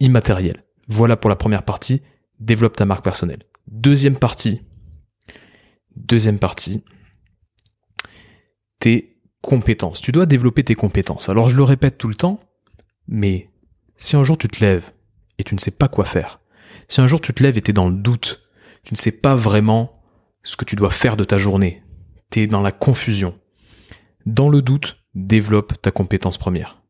immatériel. 0.00 0.64
Voilà 0.88 1.16
pour 1.16 1.28
la 1.28 1.36
première 1.36 1.64
partie, 1.64 2.02
développe 2.40 2.76
ta 2.76 2.84
marque 2.84 3.04
personnelle. 3.04 3.42
Deuxième 3.66 4.16
partie, 4.16 4.60
deuxième 5.96 6.38
partie, 6.38 6.82
tes 8.78 9.16
compétences. 9.40 10.00
Tu 10.00 10.12
dois 10.12 10.26
développer 10.26 10.64
tes 10.64 10.74
compétences. 10.74 11.28
Alors 11.28 11.50
je 11.50 11.56
le 11.56 11.62
répète 11.62 11.98
tout 11.98 12.08
le 12.08 12.14
temps, 12.14 12.38
mais 13.06 13.50
si 13.96 14.16
un 14.16 14.24
jour 14.24 14.38
tu 14.38 14.48
te 14.48 14.60
lèves 14.60 14.92
et 15.38 15.44
tu 15.44 15.54
ne 15.54 15.60
sais 15.60 15.70
pas 15.72 15.88
quoi 15.88 16.04
faire, 16.04 16.40
si 16.88 17.00
un 17.00 17.06
jour 17.06 17.20
tu 17.20 17.32
te 17.32 17.42
lèves 17.42 17.58
et 17.58 17.62
tu 17.62 17.70
es 17.70 17.74
dans 17.74 17.88
le 17.88 17.96
doute, 17.96 18.42
tu 18.84 18.94
ne 18.94 18.98
sais 18.98 19.12
pas 19.12 19.34
vraiment 19.34 19.92
ce 20.42 20.56
que 20.56 20.64
tu 20.64 20.76
dois 20.76 20.90
faire 20.90 21.16
de 21.16 21.24
ta 21.24 21.38
journée, 21.38 21.82
tu 22.30 22.40
es 22.40 22.46
dans 22.46 22.62
la 22.62 22.72
confusion, 22.72 23.38
dans 24.26 24.48
le 24.48 24.62
doute, 24.62 25.02
développe 25.14 25.80
ta 25.80 25.90
compétence 25.90 26.38
première. 26.38 26.82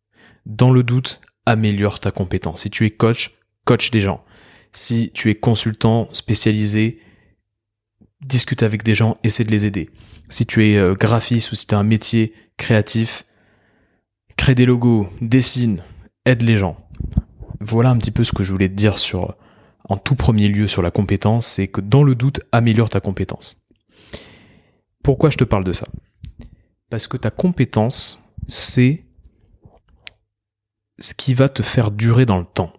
Dans 0.47 0.71
le 0.71 0.83
doute, 0.83 1.21
améliore 1.47 2.01
ta 2.01 2.11
compétence. 2.11 2.63
Si 2.63 2.71
tu 2.71 2.87
es 2.87 2.91
coach, 2.91 3.33
coach 3.65 3.91
des 3.91 4.01
gens. 4.01 4.25
Si 4.73 5.11
tu 5.13 5.31
es 5.31 5.35
consultant 5.35 6.09
spécialisé, 6.13 7.01
discute 8.21 8.63
avec 8.63 8.83
des 8.83 8.95
gens, 8.95 9.19
essaie 9.23 9.45
de 9.45 9.51
les 9.51 9.67
aider. 9.67 9.91
Si 10.29 10.47
tu 10.47 10.67
es 10.67 10.77
euh, 10.77 10.95
graphiste 10.95 11.53
ou 11.53 11.55
si 11.55 11.67
tu 11.67 11.75
as 11.75 11.79
un 11.79 11.85
métier 11.85 12.33
créatif, 12.57 13.25
crée 14.37 14.55
des 14.55 14.67
logos, 14.67 15.09
dessine, 15.21 15.83
aide 16.25 16.43
les 16.43 16.57
gens. 16.57 16.77
Voilà 17.61 17.91
un 17.91 17.99
petit 17.99 18.11
peu 18.11 18.25
ce 18.25 18.33
que 18.33 18.45
je 18.45 18.53
voulais 18.53 18.69
te 18.69 18.75
dire 18.75 18.99
sur, 18.99 19.37
en 19.89 19.97
tout 19.97 20.15
premier 20.15 20.49
lieu 20.49 20.69
sur 20.69 20.83
la 20.83 20.91
compétence, 20.91 21.47
c'est 21.47 21.69
que 21.69 21.81
dans 21.81 22.03
le 22.03 22.15
doute, 22.15 22.41
améliore 22.53 22.91
ta 22.91 23.01
compétence. 23.01 23.63
Pourquoi 25.03 25.31
je 25.31 25.37
te 25.37 25.45
parle 25.45 25.65
de 25.65 25.73
ça? 25.73 25.89
Parce 26.91 27.07
que 27.07 27.17
ta 27.17 27.31
compétence, 27.31 28.23
c'est 28.49 29.05
ce 30.99 31.15
qui 31.15 31.35
va 31.35 31.49
te 31.49 31.63
faire 31.63 31.91
durer 31.91 32.27
dans 32.27 32.39
le 32.39 32.45
temps. 32.45 32.73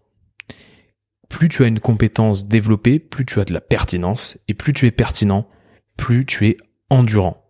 Plus 1.29 1.49
tu 1.49 1.63
as 1.63 1.67
une 1.67 1.79
compétence 1.79 2.47
développée, 2.47 2.99
plus 2.99 3.25
tu 3.25 3.39
as 3.39 3.45
de 3.45 3.53
la 3.53 3.61
pertinence, 3.61 4.39
et 4.47 4.53
plus 4.53 4.71
tu 4.71 4.85
es 4.85 4.91
pertinent, 4.91 5.47
plus 5.97 6.25
tu 6.25 6.47
es 6.47 6.57
endurant. 6.89 7.43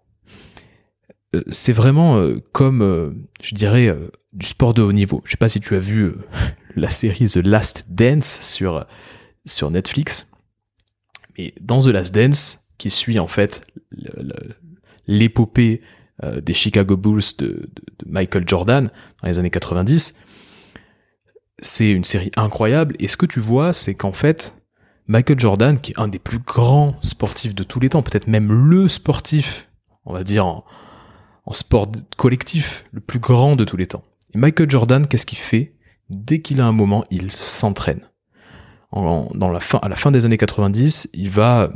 Euh, 1.36 1.44
c'est 1.52 1.74
vraiment 1.74 2.18
euh, 2.18 2.42
comme, 2.54 2.82
euh, 2.82 3.12
je 3.42 3.56
dirais, 3.56 3.96
du 4.32 4.48
sport 4.48 4.74
de 4.74 4.82
haut 4.82 4.94
niveau. 4.94 5.22
Je 5.26 5.32
sais 5.32 5.38
pas 5.38 5.50
si 5.50 5.60
tu 5.60 5.76
as 5.76 5.80
vu 5.80 6.14
la 6.76 6.90
série 6.90 7.26
The 7.26 7.38
Last 7.38 7.86
Dance 7.90 8.40
sur, 8.42 8.88
sur 9.46 9.72
Netflix, 9.72 10.28
mais 11.38 11.54
dans 11.60 11.80
The 11.80 11.88
Last 11.88 12.14
Dance, 12.14 12.70
qui 12.78 12.90
suit 12.90 13.20
en 13.20 13.28
fait 13.28 13.62
l'épopée 15.08 15.82
des 16.42 16.54
Chicago 16.54 16.96
Bulls 16.96 17.22
de, 17.40 17.70
Michael 18.06 18.48
Jordan 18.48 18.90
dans 19.22 19.28
les 19.28 19.40
années 19.40 19.50
90, 19.50 20.18
c'est 21.60 21.90
une 21.90 22.04
série 22.04 22.32
incroyable. 22.36 22.96
Et 23.00 23.08
ce 23.08 23.18
que 23.18 23.26
tu 23.26 23.40
vois, 23.40 23.74
c'est 23.74 23.96
qu'en 23.96 24.12
fait, 24.12 24.56
Michael 25.08 25.40
Jordan, 25.40 25.80
qui 25.80 25.92
est 25.92 26.00
un 26.00 26.08
des 26.08 26.20
plus 26.20 26.40
grands 26.40 26.96
sportifs 27.02 27.56
de 27.56 27.64
tous 27.64 27.80
les 27.80 27.90
temps, 27.90 28.04
peut-être 28.04 28.28
même 28.28 28.52
le 28.52 28.88
sportif, 28.88 29.70
on 30.06 30.14
va 30.14 30.24
dire 30.24 30.46
en, 30.46 30.64
sport 31.52 31.92
collectif, 32.18 32.86
le 32.92 33.02
plus 33.02 33.20
grand 33.20 33.56
de 33.56 33.66
tous 33.66 33.78
les 33.78 33.88
temps. 33.88 34.04
Michael 34.34 34.70
Jordan, 34.70 35.06
qu'est-ce 35.06 35.26
qu'il 35.26 35.38
fait? 35.38 35.76
Dès 36.10 36.42
qu'il 36.42 36.62
a 36.62 36.66
un 36.66 36.72
moment, 36.72 37.06
il 37.12 37.32
s'entraîne. 37.32 38.02
Dans 38.94 39.50
la 39.50 39.60
fin, 39.60 39.80
à 39.82 39.90
la 39.90 39.96
fin 39.96 40.12
des 40.12 40.26
années 40.26 40.38
90, 40.38 41.10
il 41.14 41.30
va 41.30 41.72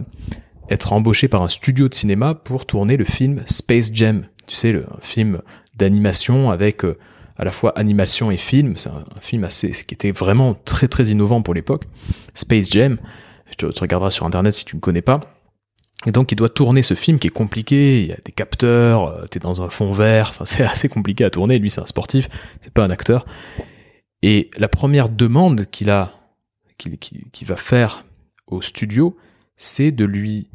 être 0.70 0.94
embauché 0.94 1.28
par 1.28 1.42
un 1.44 1.50
studio 1.50 1.88
de 1.88 1.96
cinéma 1.96 2.36
pour 2.36 2.66
tourner 2.66 2.98
le 2.98 3.06
film 3.06 3.42
Space 3.46 3.92
Jam. 3.94 4.26
Tu 4.48 4.56
sais, 4.56 4.72
le, 4.72 4.86
un 4.86 5.02
film 5.02 5.42
d'animation 5.76 6.52
avec 6.52 6.84
euh, 6.84 6.98
à 7.38 7.44
la 7.44 7.52
fois 7.52 7.78
animation 7.78 8.32
et 8.32 8.38
film. 8.38 8.78
C'est 8.78 8.90
un, 8.90 9.04
film 9.22 9.44
assez, 9.44 9.72
qui 9.72 9.94
était 9.94 10.12
vraiment 10.12 10.54
très 10.54 10.88
très 10.88 11.06
innovant 11.08 11.42
pour 11.42 11.54
l'époque. 11.54 11.86
Space 12.34 12.70
Jam. 12.70 12.98
Je 13.52 13.56
te, 13.56 13.80
regarderas 13.80 14.12
sur 14.12 14.26
internet 14.26 14.54
si 14.54 14.66
tu 14.66 14.76
ne 14.76 14.82
connais 14.82 15.02
pas. 15.02 15.20
Et 16.06 16.12
donc 16.12 16.32
il 16.32 16.36
doit 16.36 16.50
tourner 16.50 16.84
ce 16.84 16.94
film 16.94 17.18
qui 17.18 17.28
est 17.28 17.32
compliqué, 17.32 18.02
il 18.02 18.08
y 18.08 18.12
a 18.12 18.18
des 18.24 18.32
capteurs, 18.32 19.08
euh, 19.08 19.26
t'es 19.26 19.40
dans 19.40 19.64
un 19.64 19.70
fond 19.70 19.92
vert, 19.94 20.28
enfin 20.30 20.46
c'est 20.46 20.64
assez 20.64 20.90
compliqué 20.90 21.24
à 21.24 21.32
tourner, 21.32 21.58
lui 21.58 21.72
c'est 21.72 21.82
un 21.82 21.88
sportif, 21.88 22.30
c'est 22.62 22.72
pas 22.72 22.84
un 22.84 22.92
acteur. 22.92 23.26
Et 24.22 24.52
la 24.58 24.68
première 24.68 25.10
demande 25.10 25.66
qu'il 25.72 25.90
a, 25.90 26.12
qu'il 26.78 27.48
va 27.48 27.58
faire 27.58 28.06
au 28.48 28.62
studio, 28.62 29.18
c'est 29.56 29.92
de 29.92 30.06
lui 30.06 30.48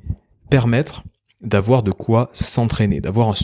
permettre 0.51 1.03
d'avoir 1.41 1.83
de 1.83 1.91
quoi 1.91 2.31
s'entraîner, 2.33 3.01
d'avoir 3.01 3.35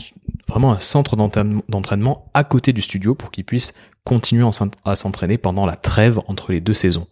vraiment 0.47 0.71
un 0.71 0.79
centre 0.79 1.15
d'entraînement 1.15 2.29
à 2.33 2.43
côté 2.43 2.73
du 2.73 2.81
studio 2.81 3.13
pour 3.13 3.31
qu'il 3.31 3.43
puisse 3.43 3.73
continuer 4.03 4.47
à 4.85 4.95
s'entraîner 4.95 5.37
pendant 5.37 5.65
la 5.65 5.75
trêve 5.75 6.19
entre 6.27 6.51
les 6.51 6.61
deux 6.61 6.73
saisons. 6.73 7.07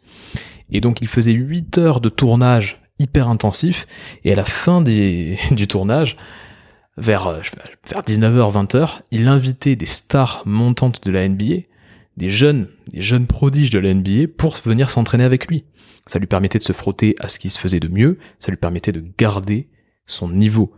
Et 0.71 0.81
donc 0.81 1.01
il 1.01 1.07
faisait 1.07 1.33
8 1.33 1.77
heures 1.77 2.01
de 2.01 2.09
tournage 2.09 2.81
hyper 2.99 3.29
intensif, 3.29 3.85
et 4.23 4.31
à 4.31 4.35
la 4.35 4.45
fin 4.45 4.81
du 5.51 5.67
tournage, 5.67 6.17
vers, 6.97 7.27
euh, 7.27 7.41
vers 7.89 8.01
19h, 8.01 8.51
20h, 8.51 9.01
il 9.11 9.27
invitait 9.27 9.75
des 9.75 9.85
stars 9.85 10.41
montantes 10.45 11.03
de 11.03 11.11
la 11.11 11.27
NBA, 11.27 11.63
des 12.17 12.29
jeunes, 12.29 12.67
des 12.91 13.01
jeunes 13.01 13.27
prodiges 13.27 13.69
de 13.69 13.79
la 13.79 13.93
NBA, 13.93 14.27
pour 14.37 14.55
venir 14.55 14.89
s'entraîner 14.89 15.23
avec 15.23 15.47
lui. 15.47 15.65
Ça 16.05 16.19
lui 16.19 16.27
permettait 16.27 16.59
de 16.59 16.63
se 16.63 16.73
frotter 16.73 17.15
à 17.19 17.29
ce 17.29 17.39
qui 17.39 17.49
se 17.49 17.59
faisait 17.59 17.79
de 17.79 17.87
mieux, 17.87 18.17
ça 18.39 18.51
lui 18.51 18.57
permettait 18.57 18.91
de 18.91 19.03
garder 19.17 19.69
son 20.05 20.29
niveau. 20.29 20.73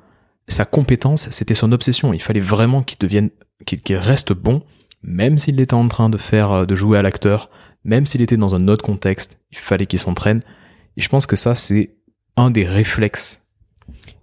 Sa 0.48 0.66
compétence, 0.66 1.30
c'était 1.32 1.56
son 1.56 1.72
obsession. 1.72 2.14
Il 2.14 2.22
fallait 2.22 2.40
vraiment 2.40 2.82
qu'il 2.82 2.98
devienne, 2.98 3.30
qu'il 3.66 3.96
reste 3.96 4.34
bon, 4.34 4.64
même 5.04 5.38
s'il 5.38 5.60
était 5.60 5.76
en 5.76 5.88
train 5.88 6.10
de 6.10 6.18
faire, 6.18 6.68
de 6.68 6.76
jouer 6.76 6.98
à 6.98 7.02
l'acteur, 7.02 7.50
même 7.84 8.06
s'il 8.06 8.22
était 8.22 8.38
dans 8.38 8.56
un 8.56 8.68
autre 8.68 8.84
contexte, 8.84 9.40
il 9.52 9.58
fallait 9.58 9.86
qu'il 9.86 10.00
s'entraîne. 10.00 10.42
Et 10.98 11.02
je 11.02 11.10
pense 11.10 11.26
que 11.26 11.36
ça, 11.36 11.56
c'est 11.56 11.96
un 12.36 12.52
des 12.52 12.66
réflexes 12.66 13.50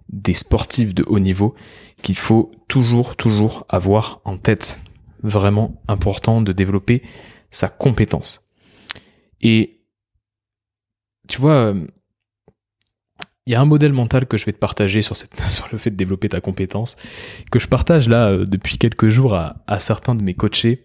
des 0.09 0.33
sportifs 0.33 0.93
de 0.93 1.03
haut 1.07 1.19
niveau 1.19 1.55
qu'il 2.01 2.17
faut 2.17 2.51
toujours, 2.67 3.15
toujours 3.15 3.65
avoir 3.69 4.21
en 4.23 4.37
tête. 4.37 4.79
Vraiment 5.23 5.81
important 5.87 6.41
de 6.41 6.51
développer 6.51 7.03
sa 7.51 7.69
compétence. 7.69 8.49
Et 9.41 9.81
tu 11.27 11.39
vois, 11.39 11.73
euh, 11.73 11.87
il 13.45 13.53
y 13.53 13.55
a 13.55 13.61
un 13.61 13.65
modèle 13.65 13.93
mental 13.93 14.25
que 14.25 14.37
je 14.37 14.45
vais 14.45 14.53
te 14.53 14.57
partager 14.57 15.01
sur, 15.01 15.15
le 15.71 15.77
fait 15.77 15.91
de 15.91 15.95
développer 15.95 16.29
ta 16.29 16.41
compétence, 16.41 16.97
que 17.51 17.59
je 17.59 17.67
partage 17.67 18.09
là 18.09 18.29
euh, 18.29 18.45
depuis 18.45 18.77
quelques 18.77 19.09
jours 19.09 19.35
à, 19.35 19.79
certains 19.79 20.15
de 20.15 20.23
mes 20.23 20.33
coachés. 20.33 20.83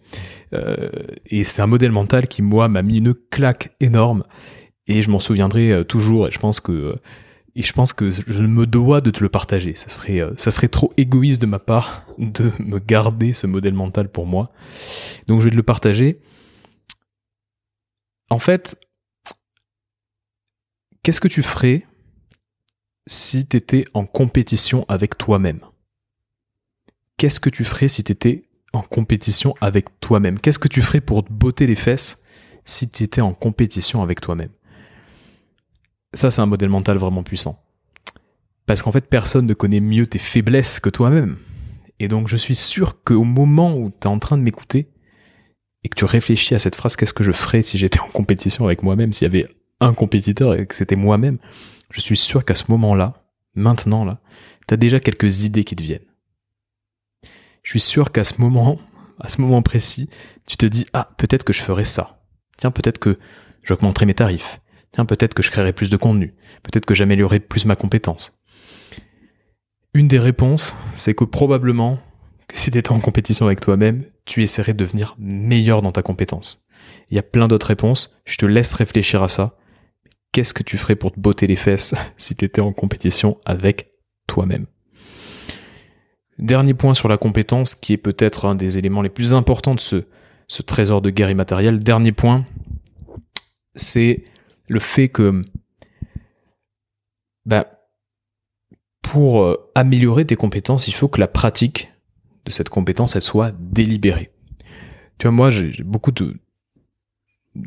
Euh, 0.52 0.90
et 1.26 1.44
c'est 1.44 1.62
un 1.62 1.66
modèle 1.66 1.92
mental 1.92 2.28
qui, 2.28 2.42
moi, 2.42 2.68
m'a 2.68 2.82
mis 2.82 2.98
une 2.98 3.14
claque 3.14 3.74
énorme. 3.80 4.24
Et 4.86 5.02
je 5.02 5.10
m'en 5.10 5.20
souviendrai 5.20 5.84
toujours. 5.86 6.26
Et 6.26 6.30
je 6.32 6.38
pense 6.38 6.60
que, 6.60 6.96
et 7.54 7.62
je 7.62 7.72
pense 7.72 7.92
que 7.92 8.10
je 8.10 8.44
me 8.44 8.66
dois 8.66 9.00
de 9.00 9.10
te 9.10 9.22
le 9.22 9.28
partager. 9.28 9.74
Ça 9.74 9.88
serait, 9.90 10.22
serait 10.36 10.68
trop 10.68 10.90
égoïste 10.96 11.42
de 11.42 11.46
ma 11.46 11.58
part 11.58 12.06
de 12.18 12.50
me 12.58 12.78
garder 12.78 13.34
ce 13.34 13.46
modèle 13.46 13.74
mental 13.74 14.08
pour 14.08 14.26
moi. 14.26 14.52
Donc 15.26 15.40
je 15.40 15.44
vais 15.44 15.50
te 15.50 15.56
le 15.56 15.62
partager. 15.62 16.20
En 18.30 18.38
fait, 18.38 18.78
qu'est-ce 21.02 21.20
que 21.20 21.28
tu 21.28 21.42
ferais 21.42 21.86
si 23.06 23.46
tu 23.46 23.58
étais 23.58 23.84
en 23.92 24.06
compétition 24.06 24.86
avec 24.88 25.18
toi-même? 25.18 25.60
Qu'est-ce 27.18 27.40
que 27.40 27.50
tu 27.50 27.64
ferais 27.64 27.88
si 27.88 28.02
tu 28.02 28.12
étais 28.12 28.48
en 28.72 28.80
compétition 28.80 29.54
avec 29.60 30.00
toi-même? 30.00 30.40
Qu'est-ce 30.40 30.58
que 30.58 30.68
tu 30.68 30.80
ferais 30.80 31.02
pour 31.02 31.24
te 31.24 31.32
botter 31.32 31.66
les 31.66 31.76
fesses 31.76 32.24
si 32.64 32.88
tu 32.88 33.02
étais 33.02 33.20
en 33.20 33.34
compétition 33.34 34.02
avec 34.02 34.22
toi-même? 34.22 34.52
Ça, 36.14 36.30
c'est 36.30 36.42
un 36.42 36.46
modèle 36.46 36.68
mental 36.68 36.98
vraiment 36.98 37.22
puissant. 37.22 37.62
Parce 38.66 38.82
qu'en 38.82 38.92
fait, 38.92 39.06
personne 39.08 39.46
ne 39.46 39.54
connaît 39.54 39.80
mieux 39.80 40.06
tes 40.06 40.18
faiblesses 40.18 40.80
que 40.80 40.90
toi-même. 40.90 41.36
Et 41.98 42.08
donc, 42.08 42.28
je 42.28 42.36
suis 42.36 42.54
sûr 42.54 43.02
qu'au 43.02 43.24
moment 43.24 43.76
où 43.76 43.90
tu 43.90 44.02
es 44.02 44.06
en 44.06 44.18
train 44.18 44.38
de 44.38 44.42
m'écouter 44.42 44.88
et 45.84 45.88
que 45.88 45.96
tu 45.96 46.04
réfléchis 46.04 46.54
à 46.54 46.58
cette 46.58 46.76
phrase, 46.76 46.96
qu'est-ce 46.96 47.14
que 47.14 47.24
je 47.24 47.32
ferais 47.32 47.62
si 47.62 47.78
j'étais 47.78 48.00
en 48.00 48.08
compétition 48.08 48.64
avec 48.64 48.82
moi-même, 48.82 49.12
s'il 49.12 49.26
y 49.26 49.30
avait 49.30 49.48
un 49.80 49.94
compétiteur 49.94 50.54
et 50.54 50.66
que 50.66 50.74
c'était 50.74 50.96
moi-même, 50.96 51.38
je 51.90 52.00
suis 52.00 52.16
sûr 52.16 52.44
qu'à 52.44 52.54
ce 52.54 52.64
moment-là, 52.68 53.24
maintenant 53.54 54.04
là, 54.04 54.20
tu 54.68 54.74
as 54.74 54.76
déjà 54.76 55.00
quelques 55.00 55.42
idées 55.42 55.64
qui 55.64 55.76
te 55.76 55.82
viennent. 55.82 56.06
Je 57.62 57.70
suis 57.70 57.80
sûr 57.80 58.12
qu'à 58.12 58.24
ce 58.24 58.40
moment, 58.40 58.76
à 59.20 59.28
ce 59.28 59.40
moment 59.40 59.62
précis, 59.62 60.08
tu 60.46 60.56
te 60.56 60.66
dis 60.66 60.86
ah, 60.92 61.10
peut-être 61.16 61.44
que 61.44 61.52
je 61.52 61.62
ferais 61.62 61.84
ça. 61.84 62.24
Tiens, 62.56 62.70
peut-être 62.70 62.98
que 62.98 63.18
j'augmenterai 63.62 64.06
mes 64.06 64.14
tarifs. 64.14 64.60
Tiens, 64.92 65.04
peut-être 65.04 65.34
que 65.34 65.42
je 65.42 65.50
créerai 65.50 65.72
plus 65.72 65.90
de 65.90 65.96
contenu. 65.96 66.34
Peut-être 66.62 66.86
que 66.86 66.94
j'améliorerai 66.94 67.40
plus 67.40 67.64
ma 67.64 67.76
compétence. 67.76 68.40
Une 69.94 70.08
des 70.08 70.18
réponses, 70.18 70.74
c'est 70.94 71.14
que 71.14 71.24
probablement 71.24 71.98
que 72.48 72.58
si 72.58 72.70
tu 72.70 72.78
étais 72.78 72.92
en 72.92 73.00
compétition 73.00 73.46
avec 73.46 73.60
toi-même, 73.60 74.04
tu 74.24 74.42
essaierais 74.42 74.74
de 74.74 74.84
devenir 74.84 75.14
meilleur 75.18 75.82
dans 75.82 75.92
ta 75.92 76.02
compétence. 76.02 76.66
Il 77.10 77.16
y 77.16 77.18
a 77.18 77.22
plein 77.22 77.48
d'autres 77.48 77.66
réponses, 77.66 78.20
je 78.24 78.36
te 78.36 78.46
laisse 78.46 78.72
réfléchir 78.74 79.22
à 79.22 79.28
ça 79.28 79.56
qu'est-ce 80.32 80.54
que 80.54 80.62
tu 80.62 80.78
ferais 80.78 80.96
pour 80.96 81.12
te 81.12 81.20
botter 81.20 81.46
les 81.46 81.56
fesses 81.56 81.94
si 82.16 82.34
tu 82.34 82.44
étais 82.44 82.62
en 82.62 82.72
compétition 82.72 83.38
avec 83.44 83.92
toi-même? 84.26 84.66
Dernier 86.38 86.74
point 86.74 86.94
sur 86.94 87.08
la 87.08 87.18
compétence, 87.18 87.74
qui 87.74 87.92
est 87.92 87.98
peut-être 87.98 88.46
un 88.46 88.54
des 88.54 88.78
éléments 88.78 89.02
les 89.02 89.10
plus 89.10 89.34
importants 89.34 89.74
de 89.74 89.80
ce, 89.80 90.04
ce 90.48 90.62
trésor 90.62 91.02
de 91.02 91.10
guerre 91.10 91.30
immatériel. 91.30 91.84
Dernier 91.84 92.10
point, 92.10 92.46
c'est 93.76 94.24
le 94.72 94.80
fait 94.80 95.08
que 95.08 95.44
bah, 97.44 97.70
pour 99.02 99.42
euh, 99.42 99.70
améliorer 99.74 100.24
tes 100.24 100.36
compétences, 100.36 100.88
il 100.88 100.94
faut 100.94 101.08
que 101.08 101.20
la 101.20 101.28
pratique 101.28 101.92
de 102.46 102.50
cette 102.50 102.70
compétence, 102.70 103.18
soit 103.20 103.52
délibérée. 103.60 104.32
Tu 105.18 105.26
vois, 105.26 105.32
moi, 105.32 105.50
j'ai 105.50 105.84
beaucoup 105.84 106.10
de, 106.10 106.34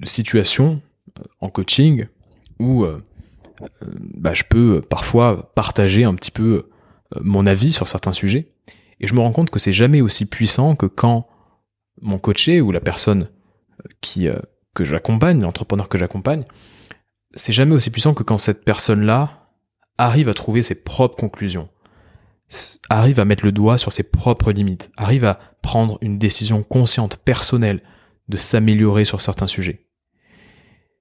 situations 0.04 0.82
euh, 1.20 1.24
en 1.40 1.50
coaching 1.50 2.08
où 2.60 2.84
euh, 2.84 3.02
bah, 4.18 4.34
je 4.34 4.44
peux 4.44 4.82
parfois 4.82 5.52
partager 5.56 6.04
un 6.04 6.16
petit 6.16 6.32
peu 6.32 6.70
mon 7.22 7.46
avis 7.46 7.72
sur 7.72 7.88
certains 7.88 8.14
sujets, 8.14 8.52
et 9.00 9.08
je 9.08 9.14
me 9.14 9.20
rends 9.20 9.32
compte 9.32 9.52
que 9.52 9.60
c'est 9.60 9.72
jamais 9.72 10.02
aussi 10.02 10.26
puissant 10.26 10.76
que 10.76 10.88
quand 10.88 11.28
mon 12.02 12.18
coaché 12.18 12.60
ou 12.60 12.72
la 12.72 12.82
personne 12.82 13.30
que 14.02 14.84
j'accompagne, 14.84 15.42
l'entrepreneur 15.42 15.88
que 15.88 15.98
j'accompagne, 15.98 16.44
c'est 17.36 17.54
jamais 17.54 17.76
aussi 17.76 17.90
puissant 17.90 18.14
que 18.14 18.24
quand 18.24 18.38
cette 18.38 18.64
personne-là 18.66 19.50
arrive 19.98 20.30
à 20.30 20.34
trouver 20.34 20.62
ses 20.62 20.84
propres 20.84 21.18
conclusions, 21.18 21.70
arrive 22.90 23.20
à 23.20 23.26
mettre 23.26 23.46
le 23.46 23.52
doigt 23.52 23.78
sur 23.78 23.92
ses 23.92 24.04
propres 24.04 24.52
limites, 24.52 24.92
arrive 24.98 25.26
à 25.26 25.40
prendre 25.62 25.98
une 26.02 26.18
décision 26.18 26.64
consciente, 26.64 27.18
personnelle, 27.18 27.82
de 28.30 28.38
s'améliorer 28.38 29.06
sur 29.06 29.22
certains 29.22 29.48
sujets. 29.48 29.86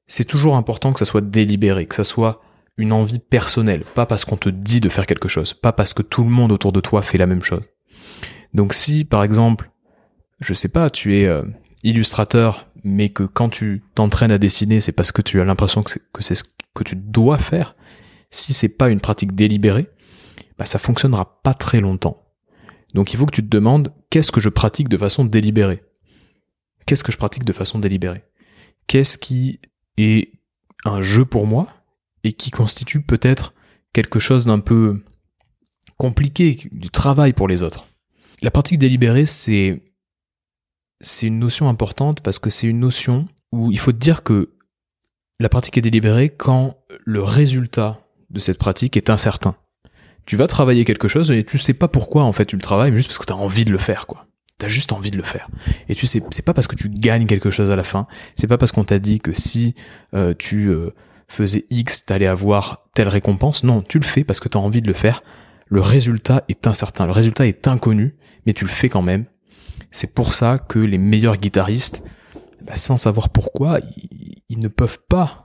C'est 0.06 0.24
toujours 0.24 0.56
important 0.56 0.92
que 0.92 0.98
ça 0.98 1.04
soit 1.04 1.24
délibéré, 1.24 1.86
que 1.86 1.94
ça 1.94 2.04
soit 2.04 2.42
une 2.76 2.92
envie 2.92 3.20
personnelle, 3.20 3.84
pas 3.94 4.06
parce 4.06 4.24
qu'on 4.24 4.36
te 4.36 4.48
dit 4.48 4.80
de 4.80 4.88
faire 4.88 5.06
quelque 5.06 5.28
chose, 5.28 5.54
pas 5.54 5.72
parce 5.72 5.94
que 5.94 6.02
tout 6.02 6.24
le 6.24 6.30
monde 6.30 6.52
autour 6.52 6.72
de 6.72 6.80
toi 6.80 7.02
fait 7.02 7.18
la 7.18 7.26
même 7.26 7.42
chose. 7.42 7.70
Donc 8.52 8.74
si, 8.74 9.04
par 9.04 9.22
exemple, 9.22 9.70
je 10.40 10.52
sais 10.52 10.68
pas, 10.68 10.90
tu 10.90 11.18
es 11.18 11.26
euh, 11.26 11.42
illustrateur, 11.82 12.68
mais 12.84 13.08
que 13.08 13.24
quand 13.24 13.48
tu 13.48 13.82
t'entraînes 13.94 14.30
à 14.30 14.38
dessiner, 14.38 14.78
c'est 14.80 14.92
parce 14.92 15.10
que 15.10 15.22
tu 15.22 15.40
as 15.40 15.44
l'impression 15.44 15.82
que 15.82 15.90
c'est 16.20 16.34
ce 16.34 16.44
que 16.74 16.84
tu 16.84 16.96
dois 16.96 17.38
faire, 17.38 17.76
si 18.30 18.52
c'est 18.52 18.68
pas 18.68 18.90
une 18.90 19.00
pratique 19.00 19.34
délibérée, 19.34 19.88
bah 20.58 20.66
ça 20.66 20.78
fonctionnera 20.78 21.40
pas 21.42 21.54
très 21.54 21.80
longtemps. 21.80 22.22
Donc 22.92 23.12
il 23.12 23.16
faut 23.16 23.26
que 23.26 23.34
tu 23.34 23.42
te 23.42 23.48
demandes 23.48 23.92
qu'est-ce 24.10 24.32
que 24.32 24.40
je 24.40 24.48
pratique 24.48 24.88
de 24.88 24.96
façon 24.96 25.24
délibérée? 25.24 25.82
Qu'est-ce 26.86 27.02
que 27.02 27.12
je 27.12 27.16
pratique 27.16 27.44
de 27.44 27.52
façon 27.52 27.78
délibérée? 27.78 28.24
Qu'est-ce 28.86 29.18
qui 29.18 29.60
est 29.96 30.32
un 30.84 31.00
jeu 31.00 31.24
pour 31.24 31.46
moi 31.46 31.68
et 32.22 32.32
qui 32.32 32.50
constitue 32.50 33.00
peut-être 33.00 33.54
quelque 33.92 34.18
chose 34.18 34.44
d'un 34.44 34.60
peu 34.60 35.02
compliqué, 35.96 36.56
du 36.70 36.90
travail 36.90 37.32
pour 37.32 37.48
les 37.48 37.62
autres? 37.62 37.86
La 38.42 38.50
pratique 38.50 38.78
délibérée, 38.78 39.26
c'est 39.26 39.82
c'est 41.04 41.26
une 41.26 41.38
notion 41.38 41.68
importante 41.68 42.20
parce 42.20 42.38
que 42.38 42.50
c'est 42.50 42.66
une 42.66 42.80
notion 42.80 43.28
où 43.52 43.70
il 43.70 43.78
faut 43.78 43.92
te 43.92 43.98
dire 43.98 44.22
que 44.22 44.54
la 45.38 45.48
pratique 45.48 45.78
est 45.78 45.82
délibérée 45.82 46.30
quand 46.30 46.78
le 47.04 47.22
résultat 47.22 48.00
de 48.30 48.38
cette 48.38 48.58
pratique 48.58 48.96
est 48.96 49.10
incertain. 49.10 49.56
Tu 50.26 50.36
vas 50.36 50.46
travailler 50.46 50.84
quelque 50.84 51.08
chose 51.08 51.30
et 51.30 51.44
tu 51.44 51.58
sais 51.58 51.74
pas 51.74 51.88
pourquoi 51.88 52.24
en 52.24 52.32
fait 52.32 52.46
tu 52.46 52.56
le 52.56 52.62
travailles, 52.62 52.90
mais 52.90 52.96
juste 52.96 53.08
parce 53.08 53.18
que 53.18 53.26
tu 53.26 53.32
as 53.32 53.36
envie 53.36 53.64
de 53.64 53.72
le 53.72 53.78
faire 53.78 54.06
quoi. 54.06 54.26
T'as 54.58 54.68
juste 54.68 54.92
envie 54.92 55.10
de 55.10 55.16
le 55.16 55.24
faire. 55.24 55.48
Et 55.88 55.94
tu 55.94 56.06
sais, 56.06 56.22
c'est 56.30 56.44
pas 56.44 56.54
parce 56.54 56.68
que 56.68 56.76
tu 56.76 56.88
gagnes 56.88 57.26
quelque 57.26 57.50
chose 57.50 57.70
à 57.70 57.76
la 57.76 57.82
fin, 57.82 58.06
c'est 58.36 58.46
pas 58.46 58.56
parce 58.56 58.72
qu'on 58.72 58.84
t'a 58.84 59.00
dit 59.00 59.18
que 59.18 59.32
si 59.32 59.74
euh, 60.14 60.32
tu 60.38 60.68
euh, 60.68 60.94
faisais 61.28 61.66
X, 61.70 62.06
t'allais 62.06 62.28
avoir 62.28 62.86
telle 62.94 63.08
récompense. 63.08 63.64
Non, 63.64 63.82
tu 63.82 63.98
le 63.98 64.04
fais 64.04 64.24
parce 64.24 64.40
que 64.40 64.48
tu 64.48 64.56
as 64.56 64.60
envie 64.60 64.80
de 64.80 64.86
le 64.86 64.94
faire. 64.94 65.22
Le 65.66 65.80
résultat 65.80 66.44
est 66.48 66.66
incertain, 66.68 67.06
le 67.06 67.12
résultat 67.12 67.46
est 67.46 67.66
inconnu, 67.66 68.16
mais 68.46 68.52
tu 68.52 68.64
le 68.64 68.70
fais 68.70 68.88
quand 68.88 69.02
même. 69.02 69.26
C'est 69.90 70.14
pour 70.14 70.34
ça 70.34 70.58
que 70.58 70.78
les 70.78 70.98
meilleurs 70.98 71.36
guitaristes, 71.36 72.04
bah, 72.62 72.76
sans 72.76 72.96
savoir 72.96 73.28
pourquoi, 73.28 73.78
ils 74.48 74.58
ne 74.58 74.68
peuvent 74.68 75.00
pas 75.08 75.44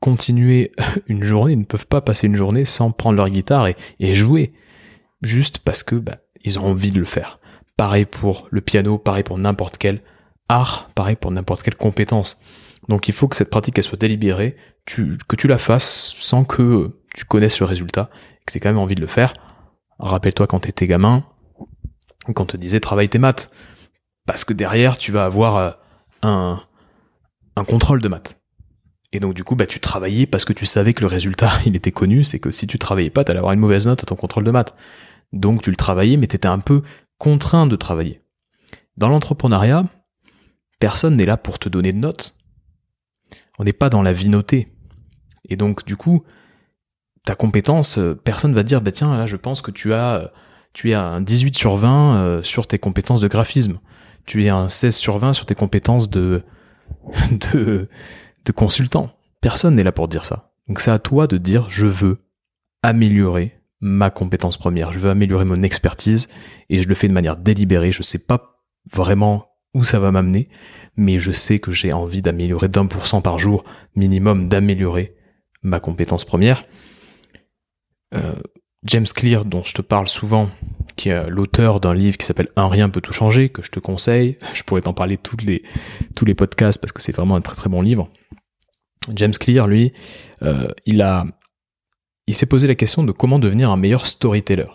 continuer 0.00 0.72
une 1.06 1.24
journée, 1.24 1.52
ils 1.52 1.58
ne 1.58 1.64
peuvent 1.64 1.86
pas 1.86 2.00
passer 2.00 2.26
une 2.26 2.36
journée 2.36 2.64
sans 2.64 2.90
prendre 2.90 3.16
leur 3.16 3.28
guitare 3.28 3.68
et, 3.68 4.14
jouer, 4.14 4.52
juste 5.22 5.58
parce 5.58 5.82
que 5.82 5.96
bah, 5.96 6.18
ils 6.44 6.58
ont 6.58 6.66
envie 6.66 6.90
de 6.90 6.98
le 6.98 7.04
faire. 7.04 7.38
Pareil 7.76 8.04
pour 8.04 8.48
le 8.50 8.60
piano, 8.60 8.98
pareil 8.98 9.22
pour 9.22 9.38
n'importe 9.38 9.78
quel 9.78 10.02
art, 10.48 10.90
pareil 10.94 11.16
pour 11.16 11.30
n'importe 11.30 11.62
quelle 11.62 11.76
compétence. 11.76 12.40
Donc 12.88 13.08
il 13.08 13.14
faut 13.14 13.28
que 13.28 13.36
cette 13.36 13.50
pratique 13.50 13.82
soit 13.82 13.98
délibérée, 13.98 14.56
que 14.86 15.36
tu 15.36 15.46
la 15.46 15.58
fasses 15.58 16.14
sans 16.16 16.44
que 16.44 16.90
tu 17.14 17.24
connaisses 17.24 17.60
le 17.60 17.66
résultat, 17.66 18.10
que 18.46 18.52
tu 18.52 18.58
aies 18.58 18.60
quand 18.60 18.70
même 18.70 18.78
envie 18.78 18.94
de 18.94 19.00
le 19.00 19.06
faire. 19.06 19.34
Rappelle-toi 19.98 20.46
quand 20.46 20.60
tu 20.60 20.70
étais 20.70 20.86
gamin, 20.86 21.24
quand 22.34 22.42
on 22.42 22.46
te 22.46 22.56
disait 22.56 22.80
travaille 22.80 23.08
tes 23.08 23.18
maths, 23.18 23.50
parce 24.26 24.44
que 24.44 24.52
derrière 24.52 24.98
tu 24.98 25.12
vas 25.12 25.24
avoir 25.24 25.56
euh, 25.56 25.70
un, 26.22 26.60
un 27.56 27.64
contrôle 27.64 28.00
de 28.00 28.08
maths. 28.08 28.38
Et 29.12 29.20
donc 29.20 29.34
du 29.34 29.44
coup, 29.44 29.56
bah, 29.56 29.66
tu 29.66 29.80
travaillais 29.80 30.26
parce 30.26 30.44
que 30.44 30.52
tu 30.52 30.66
savais 30.66 30.94
que 30.94 31.00
le 31.00 31.06
résultat, 31.06 31.50
il 31.66 31.76
était 31.76 31.92
connu, 31.92 32.24
c'est 32.24 32.38
que 32.38 32.50
si 32.50 32.66
tu 32.66 32.78
travaillais 32.78 33.10
pas, 33.10 33.24
t'allais 33.24 33.38
avoir 33.38 33.52
une 33.52 33.60
mauvaise 33.60 33.86
note 33.86 34.02
à 34.02 34.06
ton 34.06 34.16
contrôle 34.16 34.44
de 34.44 34.50
maths. 34.50 34.74
Donc 35.32 35.62
tu 35.62 35.70
le 35.70 35.76
travaillais, 35.76 36.16
mais 36.16 36.26
t'étais 36.26 36.48
un 36.48 36.58
peu 36.58 36.82
contraint 37.18 37.66
de 37.66 37.76
travailler. 37.76 38.22
Dans 38.96 39.08
l'entrepreneuriat, 39.08 39.84
personne 40.80 41.16
n'est 41.16 41.26
là 41.26 41.36
pour 41.36 41.58
te 41.58 41.68
donner 41.68 41.92
de 41.92 41.98
notes. 41.98 42.36
On 43.58 43.64
n'est 43.64 43.72
pas 43.72 43.90
dans 43.90 44.02
la 44.02 44.12
vie 44.12 44.28
notée. 44.28 44.68
Et 45.48 45.56
donc 45.56 45.84
du 45.84 45.96
coup, 45.96 46.24
ta 47.24 47.34
compétence, 47.34 47.98
euh, 47.98 48.14
personne 48.14 48.54
va 48.54 48.62
dire, 48.62 48.80
bah 48.80 48.92
tiens, 48.92 49.16
là, 49.16 49.26
je 49.26 49.36
pense 49.36 49.60
que 49.60 49.70
tu 49.70 49.92
as, 49.92 50.32
tu 50.72 50.90
es 50.90 50.94
un 50.94 51.20
18 51.20 51.56
sur 51.56 51.76
20 51.76 52.16
euh, 52.16 52.42
sur 52.42 52.66
tes 52.66 52.78
compétences 52.78 53.20
de 53.20 53.28
graphisme. 53.28 53.80
Tu 54.26 54.44
es 54.44 54.48
un 54.48 54.68
16 54.68 54.96
sur 54.96 55.18
20 55.18 55.32
sur 55.32 55.46
tes 55.46 55.54
compétences 55.54 56.10
de, 56.10 56.42
de, 57.52 57.88
consultant. 58.54 59.10
Personne 59.40 59.74
n'est 59.76 59.82
là 59.82 59.92
pour 59.92 60.08
dire 60.08 60.24
ça. 60.24 60.52
Donc 60.68 60.80
c'est 60.80 60.90
à 60.90 60.98
toi 60.98 61.26
de 61.26 61.38
dire 61.38 61.68
je 61.70 61.86
veux 61.86 62.18
améliorer 62.82 63.60
ma 63.80 64.10
compétence 64.10 64.56
première, 64.56 64.92
je 64.92 64.98
veux 64.98 65.10
améliorer 65.10 65.44
mon 65.44 65.62
expertise 65.62 66.28
et 66.68 66.78
je 66.78 66.88
le 66.88 66.94
fais 66.94 67.08
de 67.08 67.12
manière 67.12 67.36
délibérée. 67.36 67.92
Je 67.92 68.02
sais 68.02 68.26
pas 68.26 68.62
vraiment 68.92 69.46
où 69.74 69.84
ça 69.84 69.98
va 69.98 70.10
m'amener, 70.10 70.48
mais 70.96 71.18
je 71.18 71.30
sais 71.32 71.58
que 71.58 71.70
j'ai 71.70 71.92
envie 71.92 72.22
d'améliorer 72.22 72.68
d'un 72.68 72.86
pour 72.86 73.06
cent 73.06 73.20
par 73.20 73.38
jour 73.38 73.64
minimum, 73.94 74.48
d'améliorer 74.48 75.14
ma 75.62 75.80
compétence 75.80 76.24
première. 76.24 76.64
Euh, 78.14 78.34
James 78.84 79.06
Clear, 79.06 79.44
dont 79.44 79.64
je 79.64 79.74
te 79.74 79.82
parle 79.82 80.08
souvent, 80.08 80.50
qui 80.96 81.08
est 81.08 81.28
l'auteur 81.28 81.80
d'un 81.80 81.94
livre 81.94 82.16
qui 82.16 82.26
s'appelle 82.26 82.48
Un 82.56 82.68
rien 82.68 82.88
peut 82.88 83.00
tout 83.00 83.12
changer, 83.12 83.48
que 83.48 83.62
je 83.62 83.70
te 83.70 83.80
conseille. 83.80 84.38
Je 84.54 84.62
pourrais 84.62 84.82
t'en 84.82 84.94
parler 84.94 85.16
tous 85.16 85.36
les, 85.38 85.62
tous 86.14 86.24
les 86.24 86.34
podcasts 86.34 86.80
parce 86.80 86.92
que 86.92 87.02
c'est 87.02 87.14
vraiment 87.14 87.36
un 87.36 87.40
très 87.40 87.56
très 87.56 87.68
bon 87.68 87.82
livre. 87.82 88.10
James 89.14 89.32
Clear, 89.32 89.66
lui, 89.66 89.92
euh, 90.42 90.68
il 90.86 91.04
il 92.26 92.36
s'est 92.36 92.46
posé 92.46 92.68
la 92.68 92.74
question 92.74 93.04
de 93.04 93.12
comment 93.12 93.38
devenir 93.38 93.70
un 93.70 93.76
meilleur 93.76 94.06
storyteller. 94.06 94.66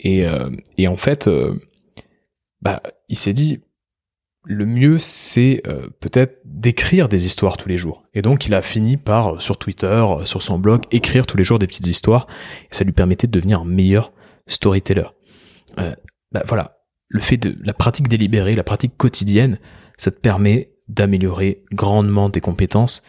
Et, 0.00 0.24
euh, 0.24 0.50
et 0.76 0.86
en 0.86 0.96
fait, 0.96 1.26
euh, 1.26 1.58
bah, 2.62 2.82
il 3.08 3.18
s'est 3.18 3.32
dit, 3.32 3.60
le 4.44 4.66
mieux, 4.66 4.98
c'est 4.98 5.62
peut-être 6.00 6.40
d'écrire 6.44 7.08
des 7.08 7.26
histoires 7.26 7.56
tous 7.56 7.68
les 7.68 7.76
jours. 7.76 8.04
Et 8.14 8.22
donc, 8.22 8.46
il 8.46 8.54
a 8.54 8.62
fini 8.62 8.96
par, 8.96 9.42
sur 9.42 9.58
Twitter, 9.58 10.04
sur 10.24 10.40
son 10.42 10.58
blog, 10.58 10.82
écrire 10.90 11.26
tous 11.26 11.36
les 11.36 11.44
jours 11.44 11.58
des 11.58 11.66
petites 11.66 11.88
histoires. 11.88 12.26
Et 12.62 12.74
ça 12.74 12.84
lui 12.84 12.92
permettait 12.92 13.26
de 13.26 13.32
devenir 13.32 13.60
un 13.60 13.64
meilleur 13.66 14.12
storyteller. 14.46 15.08
bah, 15.76 16.42
voilà, 16.46 16.78
le 17.08 17.20
fait 17.20 17.36
de 17.36 17.56
la 17.62 17.72
pratique 17.72 18.08
délibérée, 18.08 18.52
la 18.54 18.64
pratique 18.64 18.96
quotidienne, 18.96 19.58
ça 19.96 20.10
te 20.10 20.20
permet 20.20 20.70
d'améliorer 20.88 21.64
grandement 21.72 22.30
tes 22.30 22.40
compétences. 22.40 23.02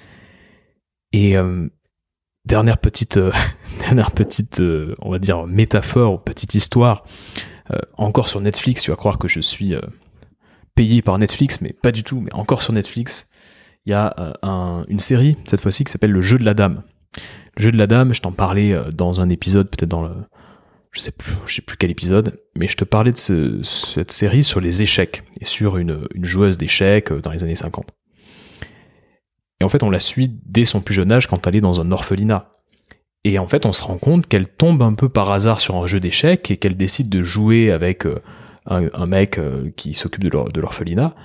Et 1.11 1.37
euh, 1.37 1.67
dernière 2.45 2.77
petite, 2.77 3.17
euh, 3.17 3.31
dernière 3.79 4.11
petite, 4.11 4.61
euh, 4.61 4.95
on 4.99 5.11
va 5.11 5.19
dire 5.19 5.47
métaphore, 5.47 6.23
petite 6.23 6.55
histoire. 6.55 7.03
encore 7.97 8.29
sur 8.29 8.41
Netflix, 8.41 8.81
tu 8.81 8.91
vas 8.91 8.97
croire 8.97 9.19
que 9.19 9.27
je 9.27 9.39
suis 9.39 9.75
payé 10.79 11.01
par 11.01 11.17
Netflix, 11.19 11.59
mais 11.59 11.73
pas 11.73 11.91
du 11.91 12.05
tout. 12.05 12.21
Mais 12.21 12.33
encore 12.33 12.61
sur 12.61 12.71
Netflix, 12.71 13.27
il 13.85 13.91
y 13.91 13.93
a 13.93 14.33
une 14.87 14.99
série 14.99 15.35
cette 15.43 15.59
fois-ci 15.59 15.83
qui 15.83 15.91
s'appelle 15.91 16.11
Le 16.11 16.21
Jeu 16.21 16.39
de 16.39 16.45
la 16.45 16.53
Dame. 16.53 16.83
Le 17.57 17.63
Jeu 17.63 17.71
de 17.73 17.77
la 17.77 17.85
Dame, 17.85 18.13
je 18.13 18.21
t'en 18.21 18.31
parlais 18.31 18.73
dans 18.93 19.19
un 19.19 19.27
épisode, 19.27 19.69
peut-être 19.69 19.89
dans 19.89 20.03
le, 20.03 20.13
je 20.93 21.01
sais 21.01 21.11
plus, 21.11 21.33
je 21.45 21.55
sais 21.55 21.61
plus 21.61 21.75
quel 21.75 21.91
épisode, 21.91 22.39
mais 22.57 22.67
je 22.67 22.77
te 22.77 22.85
parlais 22.85 23.11
de 23.11 23.17
cette 23.61 24.13
série 24.13 24.41
sur 24.41 24.61
les 24.61 24.81
échecs 24.81 25.23
et 25.41 25.45
sur 25.45 25.75
une, 25.75 26.07
joueuse 26.21 26.57
d'échecs 26.57 27.11
euh, 27.11 27.19
dans 27.19 27.31
les 27.31 27.43
années 27.43 27.55
50. 27.55 27.85
Et 29.59 29.65
en 29.65 29.69
fait, 29.69 29.83
on 29.83 29.89
la 29.89 29.99
suit 29.99 30.31
dès 30.45 30.63
son 30.63 30.79
plus 30.79 30.95
jeune 30.95 31.11
âge 31.11 31.27
quand 31.27 31.45
elle 31.45 31.57
est 31.57 31.61
dans 31.61 31.81
un 31.81 31.91
orphelinat. 31.91 32.55
Et 33.25 33.37
en 33.37 33.47
fait, 33.47 33.65
on 33.65 33.73
se 33.73 33.83
rend 33.83 33.97
compte 33.97 34.27
qu'elle 34.27 34.47
tombe 34.47 34.81
un 34.81 34.93
peu 34.93 35.09
par 35.09 35.29
hasard 35.29 35.59
sur 35.59 35.75
un 35.75 35.87
jeu 35.87 35.99
d'échecs 35.99 36.49
et 36.51 36.55
qu'elle 36.55 36.77
décide 36.77 37.09
de 37.09 37.21
jouer 37.21 37.69
avec 37.69 38.05
un, 38.69 39.05
mec 39.05 39.37
euh, 39.37 39.71
qui 39.75 39.93
s'occupe 39.93 40.23
de 40.23 40.59
l'orphelinat. 40.59 41.15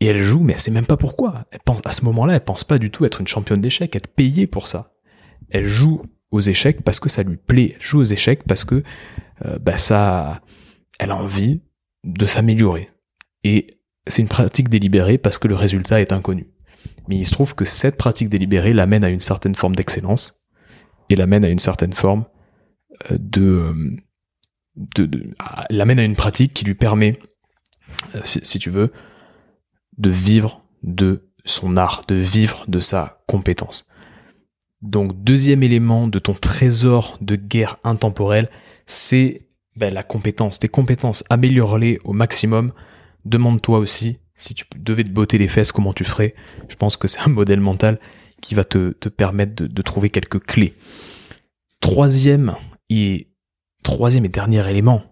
Et 0.00 0.06
elle 0.06 0.22
joue, 0.22 0.40
mais 0.40 0.52
elle 0.52 0.60
sait 0.60 0.70
même 0.70 0.86
pas 0.86 0.96
pourquoi. 0.96 1.46
Elle 1.50 1.60
pense, 1.64 1.80
à 1.84 1.92
ce 1.92 2.04
moment-là, 2.04 2.34
elle 2.34 2.44
pense 2.44 2.64
pas 2.64 2.78
du 2.78 2.90
tout 2.90 3.04
être 3.04 3.20
une 3.20 3.26
championne 3.26 3.60
d'échecs, 3.60 3.96
être 3.96 4.08
payée 4.08 4.46
pour 4.46 4.68
ça. 4.68 4.92
Elle 5.50 5.66
joue 5.66 6.02
aux 6.30 6.40
échecs 6.40 6.82
parce 6.82 7.00
que 7.00 7.08
ça 7.08 7.22
lui 7.22 7.36
plaît. 7.36 7.74
Elle 7.74 7.82
joue 7.82 8.00
aux 8.00 8.04
échecs 8.04 8.44
parce 8.44 8.64
que 8.64 8.82
euh, 9.44 9.58
bah, 9.58 9.78
ça, 9.78 10.40
elle 10.98 11.10
a 11.10 11.16
envie 11.16 11.62
de 12.04 12.26
s'améliorer. 12.26 12.90
Et 13.44 13.78
c'est 14.06 14.22
une 14.22 14.28
pratique 14.28 14.68
délibérée 14.68 15.18
parce 15.18 15.38
que 15.38 15.48
le 15.48 15.54
résultat 15.54 16.00
est 16.00 16.12
inconnu. 16.12 16.48
Mais 17.08 17.16
il 17.16 17.24
se 17.24 17.32
trouve 17.32 17.54
que 17.54 17.64
cette 17.64 17.96
pratique 17.96 18.28
délibérée 18.28 18.72
l'amène 18.72 19.04
à 19.04 19.08
une 19.08 19.20
certaine 19.20 19.54
forme 19.54 19.74
d'excellence 19.74 20.44
et 21.08 21.16
l'amène 21.16 21.44
à 21.44 21.48
une 21.48 21.58
certaine 21.58 21.94
forme 21.94 22.24
euh, 23.10 23.18
l'amène 25.70 25.98
à 25.98 26.04
une 26.04 26.16
pratique 26.16 26.54
qui 26.54 26.64
lui 26.64 26.74
permet, 26.74 27.18
euh, 28.14 28.20
si 28.24 28.58
tu 28.58 28.70
veux, 28.70 28.92
de 29.96 30.10
vivre 30.10 30.62
de 30.82 31.28
son 31.44 31.76
art, 31.76 32.02
de 32.08 32.14
vivre 32.14 32.64
de 32.68 32.80
sa 32.80 33.22
compétence. 33.26 33.88
Donc 34.82 35.24
deuxième 35.24 35.62
élément 35.62 36.06
de 36.06 36.18
ton 36.18 36.34
trésor 36.34 37.18
de 37.20 37.36
guerre 37.36 37.76
intemporelle, 37.82 38.48
c'est 38.86 39.48
ben, 39.76 39.92
la 39.92 40.02
compétence. 40.02 40.58
Tes 40.58 40.68
compétences, 40.68 41.24
améliore-les 41.30 41.98
au 42.04 42.12
maximum. 42.12 42.72
Demande-toi 43.24 43.78
aussi, 43.78 44.18
si 44.34 44.54
tu 44.54 44.64
devais 44.76 45.04
te 45.04 45.10
botter 45.10 45.38
les 45.38 45.48
fesses, 45.48 45.72
comment 45.72 45.92
tu 45.92 46.04
ferais? 46.04 46.34
Je 46.68 46.76
pense 46.76 46.96
que 46.96 47.08
c'est 47.08 47.20
un 47.20 47.28
modèle 47.28 47.60
mental 47.60 47.98
qui 48.40 48.54
va 48.54 48.64
te, 48.64 48.90
permettre 49.08 49.64
de, 49.64 49.82
trouver 49.82 50.10
quelques 50.10 50.40
clés. 50.40 50.74
Troisième 51.80 52.54
et, 52.88 53.27
troisième 53.88 54.26
et 54.26 54.28
dernier 54.28 54.68
élément 54.68 55.02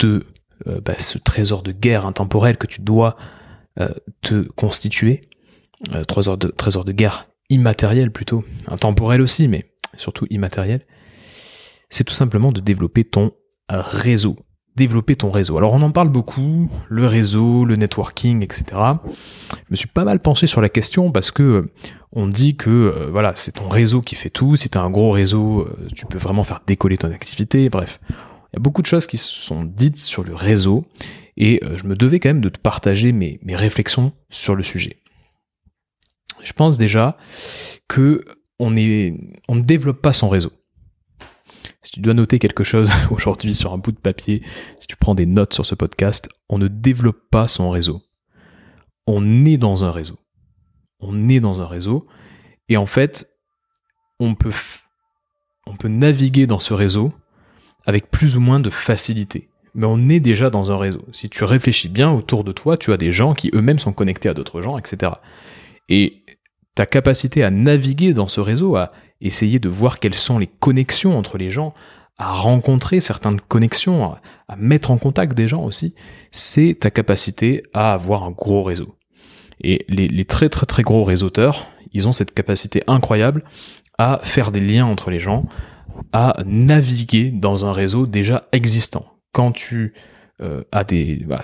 de 0.00 0.26
euh, 0.66 0.82
ben, 0.82 0.96
ce 0.98 1.16
trésor 1.16 1.62
de 1.62 1.72
guerre 1.72 2.04
intemporel 2.04 2.58
que 2.58 2.66
tu 2.66 2.82
dois 2.82 3.16
euh, 3.78 3.88
te 4.20 4.46
constituer, 4.48 5.22
euh, 5.94 6.04
trésor 6.04 6.36
de 6.36 6.92
guerre 6.92 7.30
immatériel 7.48 8.10
plutôt, 8.12 8.44
intemporel 8.68 9.22
aussi, 9.22 9.48
mais 9.48 9.72
surtout 9.96 10.26
immatériel, 10.28 10.82
c'est 11.88 12.04
tout 12.04 12.14
simplement 12.14 12.52
de 12.52 12.60
développer 12.60 13.04
ton 13.04 13.32
réseau. 13.70 14.36
Développer 14.76 15.16
ton 15.16 15.30
réseau. 15.30 15.58
Alors 15.58 15.72
on 15.72 15.82
en 15.82 15.90
parle 15.90 16.08
beaucoup, 16.08 16.70
le 16.88 17.06
réseau, 17.06 17.64
le 17.64 17.76
networking, 17.76 18.42
etc. 18.42 18.64
Je 19.52 19.56
me 19.70 19.76
suis 19.76 19.88
pas 19.88 20.04
mal 20.04 20.20
penché 20.20 20.46
sur 20.46 20.60
la 20.60 20.68
question 20.68 21.10
parce 21.10 21.30
que 21.30 21.42
euh, 21.42 21.72
on 22.12 22.28
dit 22.28 22.56
que 22.56 22.70
euh, 22.70 23.08
voilà, 23.10 23.32
c'est 23.34 23.52
ton 23.52 23.68
réseau 23.68 24.00
qui 24.00 24.14
fait 24.14 24.30
tout. 24.30 24.56
Si 24.56 24.70
tu 24.70 24.78
as 24.78 24.82
un 24.82 24.90
gros 24.90 25.10
réseau, 25.10 25.62
euh, 25.62 25.88
tu 25.94 26.06
peux 26.06 26.18
vraiment 26.18 26.44
faire 26.44 26.60
décoller 26.66 26.96
ton 26.96 27.08
activité. 27.08 27.68
Bref, 27.68 28.00
il 28.10 28.56
y 28.56 28.56
a 28.58 28.60
beaucoup 28.60 28.80
de 28.80 28.86
choses 28.86 29.06
qui 29.06 29.16
sont 29.16 29.64
dites 29.64 29.98
sur 29.98 30.22
le 30.22 30.34
réseau 30.34 30.86
et 31.36 31.60
je 31.76 31.86
me 31.86 31.96
devais 31.96 32.20
quand 32.20 32.28
même 32.28 32.40
de 32.40 32.48
te 32.48 32.58
partager 32.58 33.12
mes, 33.12 33.40
réflexions 33.48 34.12
sur 34.28 34.54
le 34.54 34.62
sujet. 34.62 34.98
Je 36.42 36.52
pense 36.52 36.78
déjà 36.78 37.16
que 37.88 38.24
on, 38.58 38.76
est, 38.76 39.14
on 39.48 39.54
ne 39.54 39.62
développe 39.62 40.02
pas 40.02 40.12
son 40.12 40.28
réseau. 40.28 40.52
Si 41.82 41.92
tu 41.92 42.00
dois 42.00 42.14
noter 42.14 42.38
quelque 42.38 42.64
chose 42.64 42.90
aujourd'hui 43.10 43.54
sur 43.54 43.72
un 43.72 43.78
bout 43.78 43.92
de 43.92 43.98
papier, 43.98 44.42
si 44.78 44.86
tu 44.86 44.96
prends 44.96 45.14
des 45.14 45.26
notes 45.26 45.54
sur 45.54 45.66
ce 45.66 45.74
podcast, 45.74 46.28
on 46.48 46.58
ne 46.58 46.68
développe 46.68 47.20
pas 47.30 47.48
son 47.48 47.70
réseau. 47.70 48.02
On 49.06 49.44
est 49.44 49.56
dans 49.56 49.84
un 49.84 49.90
réseau. 49.90 50.18
On 51.00 51.28
est 51.28 51.40
dans 51.40 51.62
un 51.62 51.66
réseau. 51.66 52.06
Et 52.68 52.76
en 52.76 52.86
fait, 52.86 53.28
on 54.18 54.34
peut, 54.34 54.52
on 55.66 55.76
peut 55.76 55.88
naviguer 55.88 56.46
dans 56.46 56.60
ce 56.60 56.74
réseau 56.74 57.12
avec 57.86 58.10
plus 58.10 58.36
ou 58.36 58.40
moins 58.40 58.60
de 58.60 58.70
facilité. 58.70 59.48
Mais 59.74 59.86
on 59.86 60.08
est 60.08 60.20
déjà 60.20 60.50
dans 60.50 60.72
un 60.72 60.76
réseau. 60.76 61.04
Si 61.12 61.28
tu 61.30 61.44
réfléchis 61.44 61.88
bien 61.88 62.10
autour 62.10 62.44
de 62.44 62.52
toi, 62.52 62.76
tu 62.76 62.92
as 62.92 62.96
des 62.96 63.12
gens 63.12 63.34
qui 63.34 63.50
eux-mêmes 63.54 63.78
sont 63.78 63.92
connectés 63.92 64.28
à 64.28 64.34
d'autres 64.34 64.62
gens, 64.62 64.78
etc. 64.78 65.12
Et 65.88 66.24
ta 66.74 66.86
capacité 66.86 67.42
à 67.42 67.50
naviguer 67.50 68.12
dans 68.12 68.28
ce 68.28 68.40
réseau, 68.40 68.76
à 68.76 68.92
essayer 69.20 69.58
de 69.58 69.68
voir 69.68 69.98
quelles 69.98 70.14
sont 70.14 70.38
les 70.38 70.46
connexions 70.46 71.16
entre 71.16 71.38
les 71.38 71.50
gens, 71.50 71.74
à 72.20 72.32
rencontrer 72.32 73.00
certaines 73.00 73.40
connexions, 73.40 74.04
à, 74.48 74.56
mettre 74.56 74.90
en 74.90 74.98
contact 74.98 75.34
des 75.34 75.48
gens 75.48 75.64
aussi, 75.64 75.94
c'est 76.32 76.76
ta 76.78 76.90
capacité 76.90 77.62
à 77.72 77.94
avoir 77.94 78.24
un 78.24 78.30
gros 78.30 78.62
réseau. 78.62 78.96
Et 79.62 79.84
les, 79.88 80.24
très 80.24 80.48
très 80.48 80.66
très 80.66 80.82
gros 80.82 81.02
réseauteurs, 81.02 81.68
ils 81.92 82.08
ont 82.08 82.12
cette 82.12 82.34
capacité 82.34 82.82
incroyable 82.86 83.44
à 83.98 84.20
faire 84.22 84.52
des 84.52 84.60
liens 84.60 84.86
entre 84.86 85.10
les 85.10 85.18
gens, 85.18 85.46
à 86.12 86.36
naviguer 86.46 87.30
dans 87.30 87.64
un 87.64 87.72
réseau 87.72 88.06
déjà 88.06 88.48
existant. 88.52 89.06
Quand 89.32 89.52
tu 89.52 89.94
euh, 90.42 90.62
as 90.72 90.84
des... 90.84 91.24
Bah, 91.26 91.42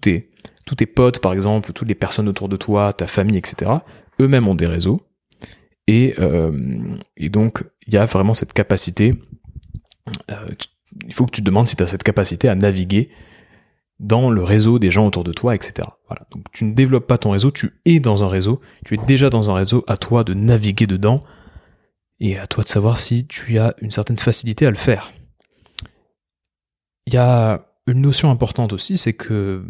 tes, 0.00 0.22
tous 0.64 0.74
tes 0.74 0.86
potes, 0.86 1.20
par 1.20 1.32
exemple, 1.32 1.72
toutes 1.72 1.88
les 1.88 1.94
personnes 1.94 2.28
autour 2.28 2.48
de 2.48 2.56
toi, 2.56 2.92
ta 2.92 3.06
famille, 3.06 3.38
etc., 3.38 3.70
eux-mêmes 4.20 4.48
ont 4.48 4.54
des 4.54 4.66
réseaux. 4.66 5.00
Et, 5.86 6.14
euh, 6.18 6.96
et 7.16 7.28
donc, 7.28 7.64
il 7.86 7.94
y 7.94 7.96
a 7.96 8.06
vraiment 8.06 8.34
cette 8.34 8.52
capacité. 8.52 9.14
Euh, 10.30 10.48
il 11.06 11.12
faut 11.12 11.26
que 11.26 11.30
tu 11.30 11.42
te 11.42 11.46
demandes 11.46 11.68
si 11.68 11.76
tu 11.76 11.82
as 11.82 11.86
cette 11.86 12.02
capacité 12.02 12.48
à 12.48 12.54
naviguer 12.54 13.08
dans 13.98 14.30
le 14.30 14.42
réseau 14.42 14.78
des 14.78 14.90
gens 14.90 15.06
autour 15.06 15.24
de 15.24 15.32
toi, 15.32 15.54
etc. 15.54 15.88
Donc, 16.30 16.44
tu 16.52 16.64
ne 16.64 16.74
développes 16.74 17.06
pas 17.06 17.18
ton 17.18 17.30
réseau, 17.30 17.50
tu 17.50 17.72
es 17.84 17.98
dans 17.98 18.24
un 18.24 18.28
réseau, 18.28 18.60
tu 18.84 18.94
es 18.94 18.98
déjà 18.98 19.30
dans 19.30 19.50
un 19.50 19.54
réseau, 19.54 19.84
à 19.86 19.96
toi 19.96 20.22
de 20.24 20.34
naviguer 20.34 20.86
dedans 20.86 21.20
et 22.20 22.38
à 22.38 22.46
toi 22.46 22.62
de 22.62 22.68
savoir 22.68 22.98
si 22.98 23.26
tu 23.26 23.58
as 23.58 23.74
une 23.80 23.90
certaine 23.90 24.18
facilité 24.18 24.66
à 24.66 24.70
le 24.70 24.76
faire. 24.76 25.12
Il 27.06 27.14
y 27.14 27.18
a 27.18 27.66
une 27.86 28.00
notion 28.00 28.30
importante 28.30 28.72
aussi, 28.72 28.98
c'est 28.98 29.14
que 29.14 29.64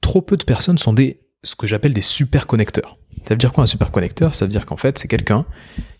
trop 0.00 0.22
peu 0.22 0.36
de 0.36 0.44
personnes 0.44 0.78
sont 0.78 0.92
des 0.92 1.20
ce 1.42 1.54
que 1.54 1.66
j'appelle 1.66 1.92
des 1.94 2.02
super 2.02 2.46
connecteurs. 2.46 2.98
Ça 3.26 3.34
veut 3.34 3.38
dire 3.38 3.52
quoi 3.52 3.64
un 3.64 3.66
super 3.66 3.90
connecteur 3.90 4.34
Ça 4.34 4.44
veut 4.44 4.50
dire 4.50 4.66
qu'en 4.66 4.76
fait, 4.76 4.98
c'est 4.98 5.08
quelqu'un 5.08 5.46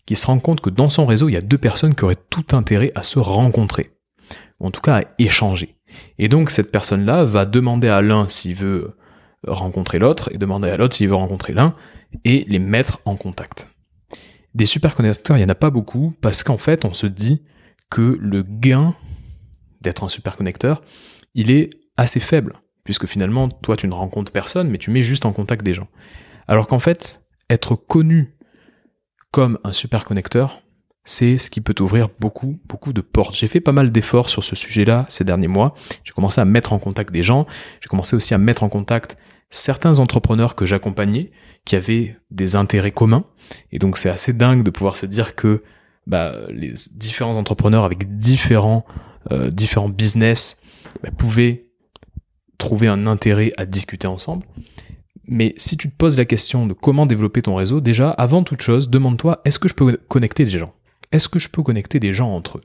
qui 0.07 0.17
se 0.17 0.27
rend 0.27 0.39
compte 0.39 0.61
que 0.61 0.71
dans 0.71 0.89
son 0.89 1.07
réseau, 1.07 1.29
il 1.29 1.33
y 1.33 1.37
a 1.37 1.43
deux 1.43 1.59
personnes 1.59 1.95
qui 1.95 2.05
auraient 2.05 2.17
tout 2.31 2.45
intérêt 2.53 2.93
à 2.95 3.03
se 3.03 3.19
rencontrer, 3.19 3.93
en 4.59 4.71
tout 4.71 4.81
cas 4.81 5.01
à 5.01 5.05
échanger. 5.19 5.77
Et 6.19 6.29
donc 6.29 6.51
cette 6.51 6.73
personne-là 6.73 7.25
va 7.25 7.47
demander 7.47 7.89
à 7.89 8.01
l'un 8.01 8.29
s'il 8.29 8.55
veut 8.55 8.97
rencontrer 9.47 9.99
l'autre, 9.99 10.31
et 10.33 10.39
demander 10.39 10.69
à 10.69 10.77
l'autre 10.77 10.97
s'il 10.97 11.09
veut 11.09 11.15
rencontrer 11.15 11.53
l'un, 11.53 11.75
et 12.25 12.45
les 12.49 12.59
mettre 12.59 13.01
en 13.05 13.17
contact. 13.17 13.69
Des 14.55 14.67
super 14.67 14.95
connecteurs, 14.95 15.37
il 15.37 15.41
n'y 15.41 15.47
en 15.47 15.51
a 15.51 15.55
pas 15.55 15.71
beaucoup, 15.71 16.15
parce 16.21 16.43
qu'en 16.43 16.59
fait, 16.59 16.85
on 16.85 16.93
se 16.93 17.07
dit 17.07 17.43
que 17.89 18.19
le 18.21 18.43
gain 18.43 18.95
d'être 19.81 20.05
un 20.05 20.09
super 20.09 20.37
connecteur, 20.37 20.83
il 21.35 21.51
est 21.51 21.71
assez 21.97 22.21
faible 22.21 22.61
puisque 22.91 23.07
finalement, 23.07 23.49
toi, 23.49 23.77
tu 23.77 23.87
ne 23.87 23.95
rencontres 23.95 24.33
personne, 24.33 24.69
mais 24.69 24.77
tu 24.77 24.91
mets 24.91 25.03
juste 25.03 25.25
en 25.25 25.33
contact 25.33 25.65
des 25.65 25.75
gens. 25.75 25.87
Alors 26.49 26.67
qu'en 26.67 26.81
fait, 26.81 27.23
être 27.49 27.77
connu 27.77 28.35
comme 29.31 29.61
un 29.63 29.71
super 29.71 30.05
connecteur, 30.05 30.65
c'est 31.05 31.39
ce 31.39 31.51
qui 31.51 31.61
peut 31.61 31.73
t'ouvrir 31.73 32.09
beaucoup, 32.19 32.59
beaucoup 32.65 32.93
de 32.93 33.01
portes. 33.01 33.37
J'ai 33.37 33.47
fait 33.47 33.61
pas 33.61 33.71
mal 33.71 33.93
d'efforts 33.93 34.29
sur 34.29 34.43
ce 34.43 34.57
sujet-là 34.57 35.07
ces 35.09 35.23
derniers 35.23 35.47
mois. 35.47 35.73
J'ai 36.03 36.13
commencé 36.13 36.41
à 36.41 36.45
mettre 36.45 36.73
en 36.73 36.81
contact 36.81 37.13
des 37.13 37.23
gens. 37.23 37.47
J'ai 37.81 37.87
commencé 37.87 38.17
aussi 38.17 38.35
à 38.35 38.39
mettre 38.39 38.65
en 38.65 38.69
contact 38.69 39.17
certains 39.51 40.01
entrepreneurs 40.01 40.57
que 40.57 40.67
j'accompagnais 40.67 41.31
qui 41.65 41.77
avaient 41.77 42.17
des 42.33 42.57
intérêts 42.57 42.91
communs. 42.91 43.25
Et 43.71 43.79
donc 43.79 43.99
c'est 43.99 44.11
assez 44.11 44.33
dingue 44.33 44.65
de 44.65 44.71
pouvoir 44.73 44.97
se 44.97 45.07
dire 45.07 45.37
que 45.37 45.63
bah, 46.09 46.35
les 46.49 46.73
différents 46.91 47.37
entrepreneurs 47.37 47.85
avec 47.85 48.17
différents, 48.17 48.85
euh, 49.31 49.53
différents 49.53 49.89
business 49.89 50.61
bah, 51.05 51.11
pouvaient 51.17 51.70
trouver 52.61 52.87
un 52.87 53.09
intérêt 53.09 53.53
à 53.57 53.67
discuter 53.67 54.07
ensemble. 54.07 54.47
Mais 55.27 55.55
si 55.57 55.77
tu 55.77 55.91
te 55.91 55.97
poses 55.97 56.17
la 56.17 56.25
question 56.25 56.67
de 56.67 56.73
comment 56.73 57.07
développer 57.07 57.43
ton 57.43 57.57
réseau, 57.57 57.81
déjà, 57.81 58.11
avant 58.11 58.45
toute 58.45 58.63
chose, 58.63 58.91
demande-toi, 58.91 59.41
est-ce 59.45 59.59
que 59.59 59.69
je 59.69 59.75
peux 59.75 59.97
connecter 60.09 60.45
des 60.45 60.51
gens? 60.51 60.75
Est-ce 61.13 61.29
que 61.29 61.39
je 61.39 61.49
peux 61.49 61.63
connecter 61.63 61.99
des 61.99 62.13
gens 62.13 62.35
entre 62.35 62.59
eux? 62.59 62.63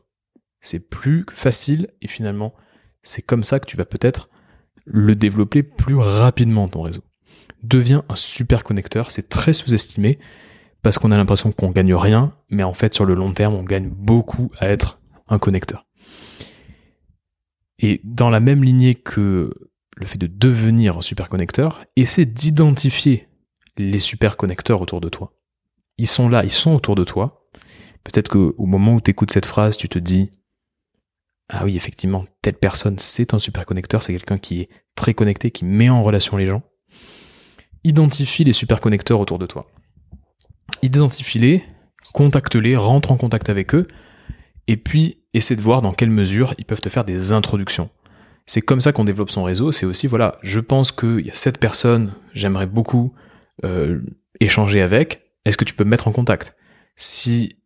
C'est 0.62 0.90
plus 0.90 1.26
facile 1.32 1.90
et 2.02 2.08
finalement, 2.08 2.54
c'est 3.04 3.22
comme 3.22 3.44
ça 3.44 3.60
que 3.60 3.66
tu 3.66 3.78
vas 3.78 3.86
peut-être 3.86 4.30
le 4.86 5.16
développer 5.16 5.64
plus 5.64 5.96
rapidement, 5.96 6.68
ton 6.68 6.82
réseau. 6.82 7.04
Deviens 7.64 8.04
un 8.10 8.16
super 8.16 8.64
connecteur, 8.64 9.12
c'est 9.12 9.30
très 9.30 9.54
sous-estimé 9.54 10.20
parce 10.82 11.00
qu'on 11.00 11.12
a 11.12 11.18
l'impression 11.18 11.52
qu'on 11.52 11.72
gagne 11.72 11.96
rien, 11.96 12.32
mais 12.50 12.64
en 12.64 12.74
fait, 12.74 12.94
sur 12.94 13.06
le 13.06 13.16
long 13.16 13.34
terme, 13.34 13.56
on 13.56 13.64
gagne 13.64 13.90
beaucoup 13.90 14.52
à 14.60 14.70
être 14.70 15.00
un 15.28 15.40
connecteur. 15.40 15.86
Et 17.80 18.02
dans 18.04 18.30
la 18.30 18.40
même 18.40 18.64
lignée 18.64 18.96
que 18.96 19.52
le 19.96 20.06
fait 20.06 20.18
de 20.18 20.28
devenir 20.28 20.98
un 20.98 21.02
superconnecteur, 21.02 21.86
essaie 21.96 22.26
d'identifier 22.26 23.28
les 23.78 24.00
superconnecteurs 24.00 24.82
autour 24.82 25.02
de 25.02 25.10
toi. 25.10 25.34
Ils 25.98 26.08
sont 26.08 26.30
là, 26.30 26.44
ils 26.44 26.52
sont 26.52 26.74
autour 26.74 26.96
de 26.96 27.04
toi. 27.04 27.48
Peut-être 28.04 28.30
qu'au 28.30 28.66
moment 28.66 28.94
où 28.94 29.02
tu 29.02 29.12
écoutes 29.12 29.32
cette 29.32 29.46
phrase, 29.46 29.78
tu 29.78 29.90
te 29.90 29.98
dis 29.98 30.30
Ah 31.50 31.64
oui, 31.64 31.76
effectivement, 31.76 32.26
telle 32.42 32.56
personne, 32.56 33.00
c'est 33.00 33.34
un 33.34 33.40
superconnecteur, 33.40 34.04
c'est 34.04 34.14
quelqu'un 34.14 34.38
qui 34.38 34.62
est 34.62 34.70
très 34.96 35.14
connecté, 35.14 35.52
qui 35.52 35.66
met 35.66 35.90
en 35.90 36.04
relation 36.04 36.38
les 36.38 36.46
gens. 36.46 36.62
Identifie 37.84 38.44
les 38.44 38.54
superconnecteurs 38.54 39.20
autour 39.20 39.40
de 39.40 39.46
toi. 39.46 39.68
Identifie-les, 40.82 41.64
contacte-les, 42.14 42.76
rentre 42.76 43.12
en 43.12 43.18
contact 43.18 43.50
avec 43.50 43.74
eux, 43.76 43.88
et 44.68 44.78
puis 44.78 45.24
essaie 45.34 45.56
de 45.56 45.62
voir 45.62 45.82
dans 45.82 45.94
quelle 45.94 46.10
mesure 46.10 46.54
ils 46.58 46.66
peuvent 46.66 46.82
te 46.82 46.90
faire 46.90 47.06
des 47.06 47.32
introductions. 47.32 47.90
C'est 48.46 48.62
comme 48.62 48.82
ça 48.82 48.92
qu'on 48.92 49.06
développe 49.06 49.32
son 49.32 49.44
réseau. 49.44 49.72
C'est 49.72 49.86
aussi, 49.86 50.08
voilà, 50.08 50.38
je 50.42 50.60
pense 50.60 50.92
qu'il 50.92 51.26
y 51.26 51.32
a 51.32 51.36
cette 51.36 51.60
personne, 51.60 52.14
j'aimerais 52.34 52.68
beaucoup 52.68 53.14
euh, 53.64 54.02
échanger 54.40 54.82
avec. 54.82 55.32
Est-ce 55.46 55.58
que 55.58 55.66
tu 55.66 55.74
peux 55.74 55.84
me 55.84 55.90
mettre 55.90 56.08
en 56.08 56.12
contact? 56.12 56.56
Si 56.96 57.58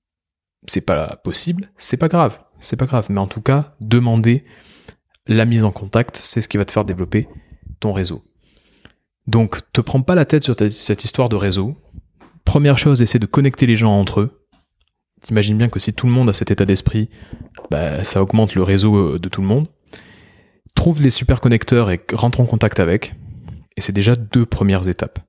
c'est 0.67 0.85
pas 0.85 1.19
possible, 1.23 1.71
c'est 1.77 1.97
pas 1.97 2.07
grave. 2.07 2.39
C'est 2.59 2.77
pas 2.77 2.85
grave. 2.85 3.07
Mais 3.09 3.19
en 3.19 3.27
tout 3.27 3.41
cas, 3.41 3.75
demandez 3.81 4.45
la 5.27 5.45
mise 5.45 5.63
en 5.63 5.71
contact, 5.71 6.17
c'est 6.17 6.41
ce 6.41 6.47
qui 6.47 6.57
va 6.57 6.65
te 6.65 6.71
faire 6.71 6.85
développer 6.85 7.27
ton 7.79 7.93
réseau. 7.93 8.23
Donc, 9.27 9.61
te 9.73 9.81
prends 9.81 10.01
pas 10.01 10.15
la 10.15 10.25
tête 10.25 10.43
sur 10.43 10.55
cette 10.57 11.03
histoire 11.03 11.29
de 11.29 11.35
réseau. 11.35 11.77
Première 12.45 12.77
chose, 12.77 13.01
essaie 13.01 13.19
de 13.19 13.27
connecter 13.27 13.67
les 13.67 13.75
gens 13.75 13.99
entre 13.99 14.21
eux. 14.21 14.45
T'imagines 15.21 15.57
bien 15.57 15.69
que 15.69 15.79
si 15.79 15.93
tout 15.93 16.07
le 16.07 16.13
monde 16.13 16.29
a 16.29 16.33
cet 16.33 16.49
état 16.49 16.65
d'esprit, 16.65 17.09
bah, 17.69 18.03
ça 18.03 18.23
augmente 18.23 18.55
le 18.55 18.63
réseau 18.63 18.95
euh, 18.95 19.19
de 19.19 19.29
tout 19.29 19.41
le 19.41 19.47
monde. 19.47 19.67
Trouve 20.79 21.01
les 21.01 21.09
super 21.09 21.41
connecteurs 21.41 21.91
et 21.91 21.99
rentre 22.13 22.39
en 22.39 22.45
contact 22.45 22.79
avec. 22.79 23.13
Et 23.75 23.81
c'est 23.81 23.91
déjà 23.91 24.15
deux 24.15 24.45
premières 24.45 24.87
étapes. 24.87 25.19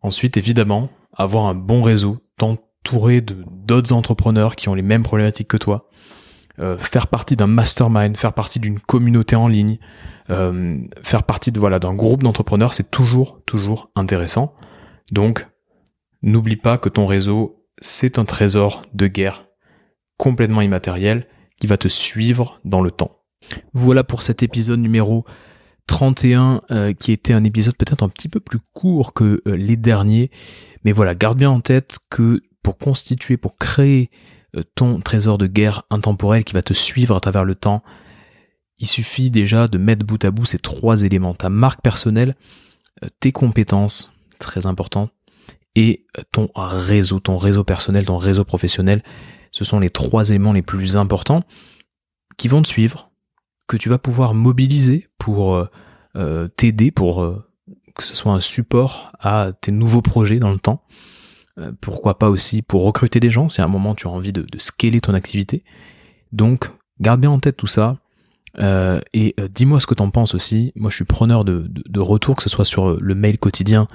Ensuite, 0.00 0.36
évidemment, 0.36 0.90
avoir 1.12 1.46
un 1.46 1.54
bon 1.54 1.80
réseau, 1.80 2.18
t'entourer 2.38 3.20
d'autres 3.20 3.92
entrepreneurs 3.92 4.56
qui 4.56 4.68
ont 4.68 4.74
les 4.74 4.82
mêmes 4.82 5.04
problématiques 5.04 5.46
que 5.46 5.56
toi, 5.56 5.88
euh, 6.58 6.76
faire 6.76 7.06
partie 7.06 7.36
d'un 7.36 7.46
mastermind, 7.46 8.16
faire 8.16 8.32
partie 8.32 8.58
d'une 8.58 8.80
communauté 8.80 9.36
en 9.36 9.46
ligne, 9.46 9.78
euh, 10.30 10.76
faire 11.04 11.22
partie 11.22 11.52
de 11.52 11.60
voilà 11.60 11.78
d'un 11.78 11.94
groupe 11.94 12.24
d'entrepreneurs, 12.24 12.74
c'est 12.74 12.90
toujours 12.90 13.44
toujours 13.46 13.92
intéressant. 13.94 14.56
Donc, 15.12 15.46
n'oublie 16.22 16.56
pas 16.56 16.78
que 16.78 16.88
ton 16.88 17.06
réseau 17.06 17.64
c'est 17.80 18.18
un 18.18 18.24
trésor 18.24 18.82
de 18.92 19.06
guerre 19.06 19.46
complètement 20.16 20.62
immatériel 20.62 21.28
qui 21.60 21.68
va 21.68 21.76
te 21.76 21.86
suivre 21.86 22.58
dans 22.64 22.80
le 22.80 22.90
temps. 22.90 23.21
Voilà 23.72 24.04
pour 24.04 24.22
cet 24.22 24.42
épisode 24.42 24.80
numéro 24.80 25.24
31 25.86 26.62
euh, 26.70 26.92
qui 26.92 27.12
était 27.12 27.32
un 27.32 27.44
épisode 27.44 27.76
peut-être 27.76 28.02
un 28.02 28.08
petit 28.08 28.28
peu 28.28 28.40
plus 28.40 28.60
court 28.72 29.12
que 29.12 29.42
euh, 29.46 29.56
les 29.56 29.76
derniers. 29.76 30.30
Mais 30.84 30.92
voilà, 30.92 31.14
garde 31.14 31.38
bien 31.38 31.50
en 31.50 31.60
tête 31.60 31.98
que 32.10 32.42
pour 32.62 32.78
constituer, 32.78 33.36
pour 33.36 33.56
créer 33.56 34.10
euh, 34.56 34.62
ton 34.74 35.00
trésor 35.00 35.38
de 35.38 35.46
guerre 35.46 35.82
intemporel 35.90 36.44
qui 36.44 36.54
va 36.54 36.62
te 36.62 36.74
suivre 36.74 37.16
à 37.16 37.20
travers 37.20 37.44
le 37.44 37.54
temps, 37.54 37.82
il 38.78 38.86
suffit 38.86 39.30
déjà 39.30 39.68
de 39.68 39.78
mettre 39.78 40.04
bout 40.04 40.24
à 40.24 40.30
bout 40.30 40.44
ces 40.44 40.58
trois 40.58 41.02
éléments. 41.02 41.34
Ta 41.34 41.48
marque 41.48 41.82
personnelle, 41.82 42.34
tes 43.20 43.30
compétences, 43.30 44.12
très 44.38 44.66
important, 44.66 45.08
et 45.76 46.04
ton 46.32 46.48
réseau, 46.56 47.20
ton 47.20 47.36
réseau 47.36 47.64
personnel, 47.64 48.06
ton 48.06 48.16
réseau 48.16 48.44
professionnel. 48.44 49.02
Ce 49.52 49.64
sont 49.64 49.78
les 49.78 49.90
trois 49.90 50.30
éléments 50.30 50.52
les 50.52 50.62
plus 50.62 50.96
importants 50.96 51.44
qui 52.36 52.48
vont 52.48 52.62
te 52.62 52.68
suivre, 52.68 53.11
tu 53.76 53.88
vas 53.88 53.98
pouvoir 53.98 54.34
mobiliser 54.34 55.08
pour 55.18 55.54
euh, 55.54 55.68
euh, 56.16 56.48
t'aider, 56.48 56.90
pour 56.90 57.22
euh, 57.22 57.44
que 57.94 58.02
ce 58.02 58.16
soit 58.16 58.32
un 58.32 58.40
support 58.40 59.12
à 59.18 59.52
tes 59.60 59.72
nouveaux 59.72 60.02
projets 60.02 60.38
dans 60.38 60.50
le 60.50 60.58
temps. 60.58 60.82
pourquoi 61.82 62.18
pas 62.18 62.30
aussi 62.30 62.62
pour 62.62 62.82
recruter 62.84 63.20
des 63.20 63.28
gens, 63.28 63.50
si 63.50 63.60
à 63.60 63.64
un 63.64 63.68
moment 63.68 63.94
tu 63.94 64.06
as 64.06 64.10
envie 64.10 64.32
de, 64.32 64.46
scaler 64.58 65.00
ton 65.00 65.12
activité. 65.12 65.64
Donc, 66.32 66.70
garde 67.00 67.20
bien 67.20 67.30
en 67.30 67.38
tête 67.38 67.58
tout 67.58 67.66
ça. 67.66 67.98
et 68.58 69.36
dis-moi 69.54 69.78
ce 69.78 69.86
que 69.86 69.94
tu 69.94 70.02
en 70.02 70.08
penses 70.08 70.34
aussi. 70.34 70.72
Moi, 70.74 70.90
je 70.90 70.96
suis 70.96 71.04
preneur 71.04 71.44
de, 71.44 71.66
de, 71.68 72.00
retour, 72.00 72.36
que 72.36 72.42
ce 72.42 72.48
soit 72.48 72.64
sur 72.64 72.98
le 72.98 73.14
mail 73.14 73.38
quotidien 73.38 73.86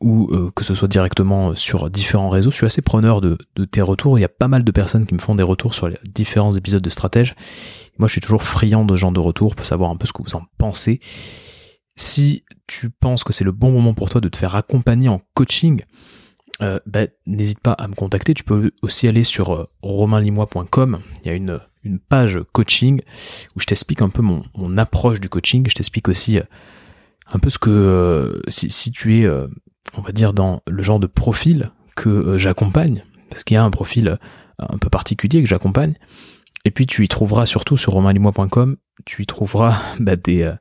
ou 0.00 0.30
que 0.56 0.64
ce 0.64 0.74
soit 0.74 0.88
directement 0.88 1.54
sur 1.54 1.90
différents 1.90 2.30
réseaux. 2.30 2.50
Je 2.50 2.56
suis 2.56 2.66
assez 2.66 2.80
preneur 2.80 3.20
de, 3.20 3.36
de, 3.56 3.66
tes 3.66 3.82
retours. 3.82 4.18
Il 4.18 4.22
y 4.22 4.24
a 4.24 4.30
pas 4.30 4.48
mal 4.48 4.64
de 4.64 4.72
personnes 4.72 5.04
qui 5.04 5.12
me 5.12 5.20
font 5.20 5.34
des 5.34 5.42
retours 5.42 5.74
sur 5.74 5.88
les 5.88 5.98
différents 6.08 6.52
épisodes 6.52 6.82
de 6.82 6.90
Stratège. 6.90 7.34
Moi, 8.00 8.08
je 8.08 8.12
suis 8.12 8.22
toujours 8.22 8.42
friand 8.42 8.86
de 8.86 8.96
gens 8.96 9.12
de 9.12 9.20
retour 9.20 9.54
pour 9.54 9.66
savoir 9.66 9.90
un 9.90 9.96
peu 9.96 10.06
ce 10.06 10.14
que 10.14 10.22
vous 10.22 10.34
en 10.34 10.46
pensez. 10.56 11.00
Si 11.96 12.44
tu 12.66 12.88
penses 12.88 13.24
que 13.24 13.34
c'est 13.34 13.44
le 13.44 13.52
bon 13.52 13.70
moment 13.72 13.92
pour 13.92 14.08
toi 14.08 14.22
de 14.22 14.30
te 14.30 14.38
faire 14.38 14.56
accompagner 14.56 15.10
en 15.10 15.20
coaching, 15.34 15.82
euh, 16.62 16.78
bah, 16.86 17.08
n'hésite 17.26 17.60
pas 17.60 17.72
à 17.72 17.88
me 17.88 17.94
contacter. 17.94 18.32
Tu 18.32 18.42
peux 18.42 18.70
aussi 18.80 19.06
aller 19.06 19.22
sur 19.22 19.54
euh, 19.54 19.68
romainlimois.com. 19.82 21.00
Il 21.22 21.28
y 21.28 21.30
a 21.30 21.34
une, 21.34 21.60
une, 21.84 21.98
page 21.98 22.38
coaching 22.54 23.02
où 23.54 23.60
je 23.60 23.66
t'explique 23.66 24.00
un 24.00 24.08
peu 24.08 24.22
mon, 24.22 24.44
mon, 24.56 24.78
approche 24.78 25.20
du 25.20 25.28
coaching. 25.28 25.66
Je 25.68 25.74
t'explique 25.74 26.08
aussi 26.08 26.38
euh, 26.38 26.44
un 27.32 27.38
peu 27.38 27.50
ce 27.50 27.58
que 27.58 28.40
si, 28.48 28.70
si, 28.70 28.92
tu 28.92 29.20
es, 29.20 29.28
on 29.28 30.00
va 30.00 30.12
dire, 30.12 30.32
dans 30.32 30.62
le 30.66 30.82
genre 30.82 31.00
de 31.00 31.06
profil 31.06 31.70
que 31.96 32.38
j'accompagne, 32.38 33.04
parce 33.28 33.44
qu'il 33.44 33.56
y 33.56 33.58
a 33.58 33.62
un 33.62 33.70
profil 33.70 34.18
un 34.58 34.78
peu 34.78 34.88
particulier 34.88 35.42
que 35.42 35.48
j'accompagne. 35.48 35.96
Et 36.64 36.70
puis 36.70 36.86
tu 36.86 37.04
y 37.04 37.08
trouveras 37.08 37.46
surtout 37.46 37.76
sur 37.76 37.92
romainlimois.com, 37.92 38.76
tu 39.04 39.22
y 39.22 39.26
trouveras 39.26 39.80
bah, 40.00 40.16
des, 40.16 40.42
euh, 40.42 40.54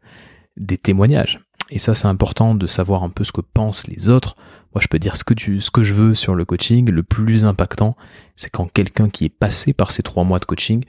des 0.58 0.78
témoignages. 0.78 1.40
Et 1.72 1.80
ça, 1.80 1.94
c'est 1.94 2.08
important 2.08 2.56
de 2.56 2.68
savoir 2.68 3.04
un 3.04 3.10
peu 3.10 3.24
ce 3.24 3.32
que 3.32 3.42
pensent 3.42 3.88
les 3.88 4.10
autres. 4.10 4.36
Moi, 4.74 4.82
je 4.82 4.88
peux 4.88 5.00
dire 5.00 5.16
ce 5.16 5.24
que, 5.24 5.36
je 5.84 5.94
veux 5.94 6.16
sur 6.16 6.36
le 6.36 6.46
coaching. 6.46 6.90
Le 6.90 7.04
plus 7.04 7.46
impactant, 7.46 7.96
c'est 8.36 8.50
quand 8.50 8.72
quelqu'un 8.72 9.10
qui 9.10 9.26
est 9.26 9.30
passé 9.30 9.74
par 9.74 9.92
ces 9.92 10.02
trois 10.02 10.24
mois 10.24 10.40
de 10.40 10.46
coaching 10.46 10.84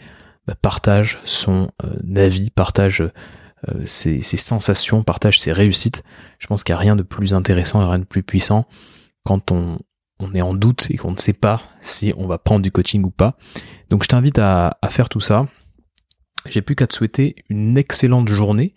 bah, 0.46 0.54
partage 0.60 1.18
son 1.24 1.70
euh, 1.84 2.16
avis, 2.16 2.50
partage 2.50 3.02
euh, 3.68 3.82
ses, 3.84 4.22
sensations, 4.22 5.02
partage 5.02 5.38
ses 5.38 5.52
réussites. 5.52 6.02
Je 6.38 6.46
pense 6.46 6.64
qu'il 6.64 6.72
n'y 6.72 6.78
a 6.78 6.80
rien 6.80 6.96
de 6.96 7.02
plus 7.02 7.34
intéressant 7.34 7.86
rien 7.86 7.98
de 7.98 8.04
plus 8.04 8.22
puissant 8.22 8.66
quand 9.24 9.52
on 9.52 9.78
est 10.34 10.40
en 10.40 10.54
doute 10.54 10.86
et 10.90 10.96
qu'on 10.96 11.12
ne 11.12 11.18
sait 11.18 11.34
pas 11.34 11.62
si 11.82 12.14
on 12.16 12.26
va 12.26 12.38
prendre 12.38 12.62
du 12.62 12.72
coaching 12.72 13.04
ou 13.04 13.10
pas. 13.10 13.36
Donc 13.90 14.04
je 14.04 14.08
t'invite 14.08 14.38
à, 14.38 14.78
faire 14.88 15.08
tout 15.08 15.20
ça. 15.20 15.46
J'ai 16.46 16.62
plus 16.62 16.76
qu'à 16.76 16.86
te 16.86 16.94
souhaiter 16.94 17.36
une 17.48 17.76
excellente 17.76 18.28
journée. 18.28 18.74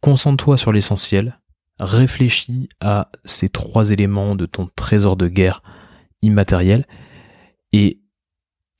Concentre-toi 0.00 0.56
sur 0.56 0.72
l'essentiel. 0.72 1.40
Réfléchis 1.80 2.68
à 2.80 3.10
ces 3.24 3.48
trois 3.48 3.92
éléments 3.92 4.34
de 4.34 4.46
ton 4.46 4.68
trésor 4.74 5.16
de 5.16 5.28
guerre 5.28 5.62
immatériel. 6.22 6.84
Et 7.72 8.00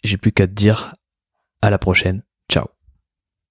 j'ai 0.03 0.17
plus 0.17 0.33
qu'à 0.33 0.47
te 0.47 0.53
dire 0.53 0.95
à 1.63 1.71
la 1.71 1.79
prochaine. 1.79 2.23